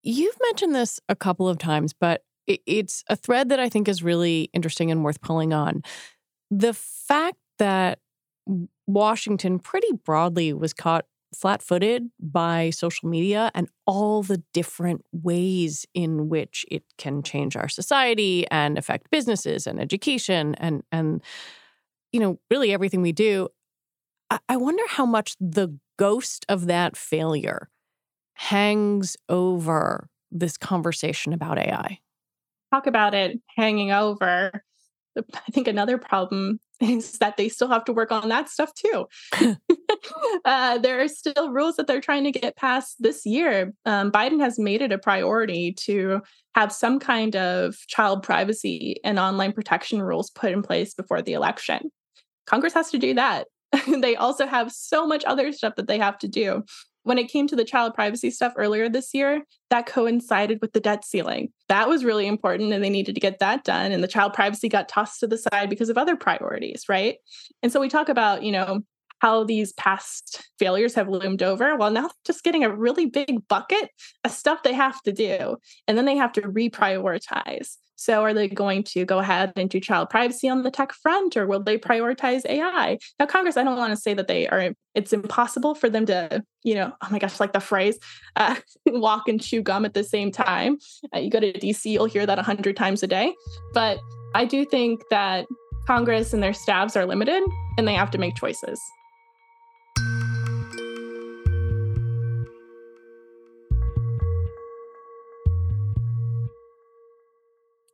You've 0.03 0.39
mentioned 0.41 0.75
this 0.75 0.99
a 1.11 1.17
couple 1.17 1.47
of 1.47 1.59
times, 1.59 1.93
but 1.93 2.23
it's 2.49 3.05
a 3.09 3.17
thread 3.17 3.51
that 3.51 3.61
I 3.61 3.69
think 3.69 3.89
is 3.89 4.03
really 4.03 4.51
interesting 4.53 4.91
and 4.91 5.05
worth 5.05 5.21
pulling 5.21 5.53
on. 5.53 5.83
The 6.51 6.73
fact 6.73 7.39
that 7.59 7.99
Washington 8.87 9.59
pretty 9.59 9.93
broadly 10.05 10.53
was 10.53 10.73
caught 10.73 11.05
flat 11.35 11.63
footed 11.63 12.09
by 12.19 12.71
social 12.71 13.09
media 13.09 13.51
and 13.55 13.69
all 13.87 14.23
the 14.23 14.43
different 14.55 15.05
ways 15.13 15.85
in 15.93 16.31
which 16.31 16.65
it 16.71 16.83
can 16.97 17.23
change 17.23 17.55
our 17.55 17.69
society 17.69 18.47
and 18.51 18.79
affect 18.79 19.11
businesses 19.11 19.67
and 19.67 19.79
education 19.79 20.55
and, 20.55 20.83
and 20.91 21.23
you 22.13 22.21
know, 22.21 22.39
really 22.51 22.73
everything 22.73 23.03
we 23.03 23.13
do. 23.13 23.49
I, 24.31 24.39
I 24.49 24.57
wonder 24.57 24.83
how 24.89 25.05
much 25.05 25.37
the 25.39 25.79
ghost 25.99 26.47
of 26.49 26.67
that 26.67 26.97
failure 26.97 27.69
hangs 28.35 29.17
over 29.29 30.09
this 30.31 30.57
conversation 30.57 31.35
about 31.35 31.59
AI 31.59 31.99
talk 32.73 32.87
about 32.87 33.15
it 33.15 33.41
hanging 33.57 33.93
over. 33.93 34.63
I 35.17 35.51
think 35.53 35.69
another 35.69 35.99
problem 35.99 36.61
is 36.81 37.19
that 37.19 37.37
they 37.37 37.49
still 37.49 37.69
have 37.69 37.85
to 37.87 37.93
work 37.93 38.13
on 38.13 38.29
that 38.29 38.49
stuff 38.49 38.73
too. 38.75 39.07
uh, 40.45 40.79
there 40.79 41.01
are 41.01 41.09
still 41.09 41.51
rules 41.51 41.77
that 41.77 41.87
they're 41.87 42.01
trying 42.01 42.25
to 42.25 42.31
get 42.31 42.57
passed 42.57 42.97
this 43.01 43.27
year. 43.27 43.73
Um, 43.85 44.13
Biden 44.13 44.41
has 44.41 44.59
made 44.59 44.83
it 44.83 44.93
a 44.93 44.99
priority 44.99 45.73
to 45.73 46.21
have 46.55 46.73
some 46.73 46.99
kind 46.99 47.37
of 47.37 47.77
child 47.89 48.23
privacy 48.23 48.97
and 49.05 49.19
online 49.19 49.53
protection 49.53 50.03
rules 50.03 50.31
put 50.31 50.53
in 50.53 50.63
place 50.63 50.95
before 50.95 51.23
the 51.23 51.33
election. 51.33 51.91
Congress 52.47 52.75
has 52.75 52.91
to 52.91 52.99
do 52.99 53.15
that. 53.15 53.49
they 54.01 54.17
also 54.17 54.47
have 54.47 54.73
so 54.73 55.07
much 55.07 55.25
other 55.25 55.53
stuff 55.53 55.75
that 55.77 55.87
they 55.89 55.99
have 55.99 56.19
to 56.19 56.29
do 56.29 56.63
when 57.09 57.17
it 57.17 57.31
came 57.31 57.47
to 57.47 57.57
the 57.57 57.65
child 57.65 57.95
privacy 57.95 58.31
stuff 58.31 58.53
earlier 58.59 58.87
this 58.87 59.15
year, 59.15 59.43
that 59.71 59.87
coincided 59.87 60.59
with 60.61 60.75
the 60.75 60.81
debt 60.81 61.07
ceiling. 61.07 61.49
That 61.71 61.89
was 61.89 62.05
really 62.05 62.27
important 62.27 62.71
and 62.75 62.85
they 62.85 62.91
needed 62.91 63.15
to 63.15 63.21
get 63.21 63.39
that 63.39 63.65
done. 63.65 63.93
And 63.93 64.05
the 64.05 64.09
child 64.09 64.35
privacy 64.35 64.69
got 64.69 64.91
tossed 64.91 65.21
to 65.21 65.27
the 65.27 65.39
side 65.39 65.71
because 65.71 65.89
of 65.89 65.97
other 65.97 66.17
priorities, 66.17 66.85
right? 66.87 67.17
And 67.63 67.73
so 67.73 67.81
we 67.81 67.89
talk 67.89 68.11
about, 68.11 68.43
you 68.43 68.53
know, 68.53 68.83
how 69.21 69.43
these 69.43 69.73
past 69.73 70.51
failures 70.59 70.95
have 70.95 71.09
loomed 71.09 71.43
over. 71.43 71.77
Well, 71.77 71.91
now 71.91 72.11
just 72.27 72.45
getting 72.45 72.63
a 72.63 72.77
really 72.77 73.07
big 73.07 73.49
bucket 73.49 73.89
of 74.23 74.31
stuff 74.31 74.63
they 74.63 74.75
have 74.75 75.01
to 75.05 75.13
do, 75.13 75.57
and 75.87 75.97
then 75.97 76.05
they 76.05 76.17
have 76.17 76.33
to 76.35 76.43
reprioritize. 76.43 77.79
So, 78.01 78.23
are 78.23 78.33
they 78.33 78.47
going 78.47 78.85
to 78.85 79.05
go 79.05 79.19
ahead 79.19 79.53
and 79.57 79.69
do 79.69 79.81
child 79.81 80.09
privacy 80.09 80.49
on 80.49 80.63
the 80.63 80.71
tech 80.71 80.93
front, 80.93 81.37
or 81.37 81.49
will 81.49 81.61
they 81.61 81.77
prioritize 81.77 82.47
AI? 82.47 82.97
Now, 83.19 83.27
Congress, 83.27 83.57
I 83.57 83.65
don't 83.65 83.77
want 83.77 83.93
to 83.93 84.01
say 84.01 84.15
that 84.15 84.29
they 84.29 84.47
are, 84.47 84.73
it's 84.95 85.13
impossible 85.13 85.75
for 85.75 85.91
them 85.91 86.07
to, 86.07 86.45
you 86.63 86.77
know, 86.77 86.93
oh 87.03 87.09
my 87.11 87.19
gosh, 87.19 87.41
like 87.41 87.53
the 87.53 87.61
phrase, 87.61 87.99
uh, 88.37 88.55
walk 88.87 89.27
and 89.27 89.43
chew 89.43 89.63
gum 89.63 89.85
at 89.85 89.95
the 89.95 90.05
same 90.05 90.31
time. 90.31 90.79
Uh, 91.13 91.19
you 91.19 91.29
go 91.29 91.41
to 91.41 91.53
DC, 91.53 91.87
you'll 91.87 92.05
hear 92.05 92.25
that 92.25 92.39
a 92.39 92.47
100 92.47 92.77
times 92.77 93.03
a 93.03 93.09
day. 93.09 93.35
But 93.75 93.99
I 94.33 94.45
do 94.45 94.65
think 94.65 95.03
that 95.11 95.47
Congress 95.89 96.33
and 96.33 96.41
their 96.41 96.53
staffs 96.53 96.97
are 96.97 97.05
limited 97.05 97.43
and 97.79 97.89
they 97.89 97.95
have 97.95 98.13
to 98.13 98.19
make 98.19 98.37
choices. 98.37 98.81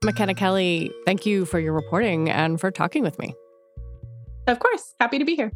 Makena 0.04 0.36
Kelly, 0.36 0.92
thank 1.06 1.24
you 1.24 1.46
for 1.46 1.58
your 1.58 1.72
reporting 1.72 2.28
and 2.28 2.60
for 2.60 2.70
talking 2.70 3.02
with 3.02 3.18
me. 3.18 3.34
Of 4.46 4.58
course. 4.58 4.94
Happy 5.00 5.18
to 5.18 5.24
be 5.24 5.34
here. 5.34 5.50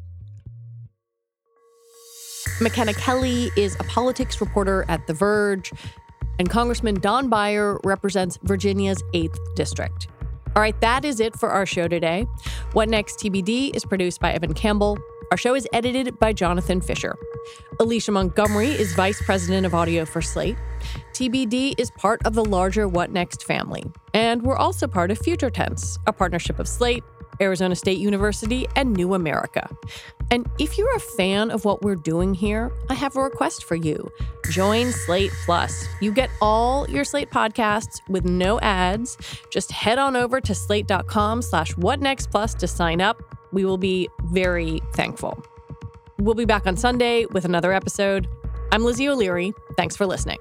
Makena 2.58 2.96
Kelly 2.96 3.50
is 3.56 3.76
a 3.78 3.84
politics 3.84 4.40
reporter 4.40 4.86
at 4.88 5.06
The 5.06 5.12
Verge, 5.12 5.70
and 6.38 6.48
Congressman 6.48 6.94
Don 6.94 7.28
Beyer 7.28 7.78
represents 7.84 8.38
Virginia's 8.42 9.02
8th 9.12 9.36
District. 9.54 10.08
All 10.56 10.62
right, 10.62 10.80
that 10.80 11.04
is 11.04 11.20
it 11.20 11.36
for 11.36 11.50
our 11.50 11.66
show 11.66 11.86
today. 11.86 12.26
What 12.72 12.88
Next 12.88 13.18
TBD 13.20 13.76
is 13.76 13.84
produced 13.84 14.18
by 14.18 14.32
Evan 14.32 14.54
Campbell. 14.54 14.98
Our 15.30 15.36
show 15.36 15.54
is 15.54 15.68
edited 15.72 16.18
by 16.18 16.32
Jonathan 16.32 16.80
Fisher. 16.80 17.16
Alicia 17.80 18.12
Montgomery 18.12 18.68
is 18.68 18.94
vice 18.94 19.20
president 19.22 19.66
of 19.66 19.74
audio 19.74 20.04
for 20.06 20.22
Slate. 20.22 20.56
TBD 21.12 21.74
is 21.78 21.90
part 21.90 22.24
of 22.24 22.34
the 22.34 22.44
larger 22.44 22.88
What 22.88 23.10
Next 23.10 23.44
family. 23.44 23.84
And 24.14 24.42
we're 24.42 24.56
also 24.56 24.86
part 24.86 25.10
of 25.10 25.18
Future 25.18 25.50
Tense, 25.50 25.98
a 26.06 26.12
partnership 26.12 26.58
of 26.58 26.66
Slate, 26.66 27.04
Arizona 27.40 27.76
State 27.76 27.98
University, 27.98 28.66
and 28.74 28.94
New 28.94 29.12
America. 29.14 29.68
And 30.30 30.48
if 30.58 30.78
you're 30.78 30.94
a 30.96 31.00
fan 31.00 31.50
of 31.50 31.64
what 31.64 31.82
we're 31.82 31.96
doing 31.96 32.34
here, 32.34 32.72
I 32.88 32.94
have 32.94 33.14
a 33.16 33.22
request 33.22 33.64
for 33.64 33.74
you. 33.76 34.10
Join 34.50 34.92
Slate 34.92 35.32
Plus. 35.44 35.86
You 36.00 36.10
get 36.10 36.30
all 36.40 36.88
your 36.88 37.04
Slate 37.04 37.30
podcasts 37.30 38.00
with 38.08 38.24
no 38.24 38.58
ads. 38.60 39.18
Just 39.50 39.72
head 39.72 39.98
on 39.98 40.16
over 40.16 40.40
to 40.40 40.54
slate.com 40.54 41.42
slash 41.42 41.74
whatnextplus 41.74 42.56
to 42.58 42.66
sign 42.66 43.00
up. 43.02 43.27
We 43.52 43.64
will 43.64 43.78
be 43.78 44.08
very 44.24 44.80
thankful. 44.94 45.42
We'll 46.18 46.34
be 46.34 46.44
back 46.44 46.66
on 46.66 46.76
Sunday 46.76 47.26
with 47.26 47.44
another 47.44 47.72
episode. 47.72 48.26
I'm 48.72 48.82
Lizzie 48.82 49.08
O'Leary. 49.08 49.52
Thanks 49.76 49.96
for 49.96 50.06
listening. 50.06 50.38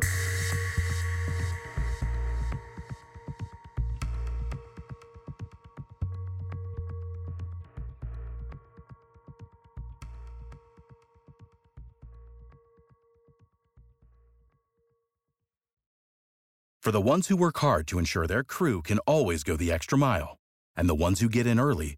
For 16.81 16.91
the 16.91 17.01
ones 17.01 17.27
who 17.27 17.35
work 17.35 17.57
hard 17.57 17.85
to 17.87 17.99
ensure 17.99 18.27
their 18.27 18.45
crew 18.45 18.81
can 18.81 18.99
always 18.99 19.43
go 19.43 19.57
the 19.57 19.73
extra 19.73 19.97
mile, 19.97 20.37
and 20.73 20.87
the 20.87 20.95
ones 20.95 21.19
who 21.19 21.27
get 21.27 21.45
in 21.45 21.59
early 21.59 21.97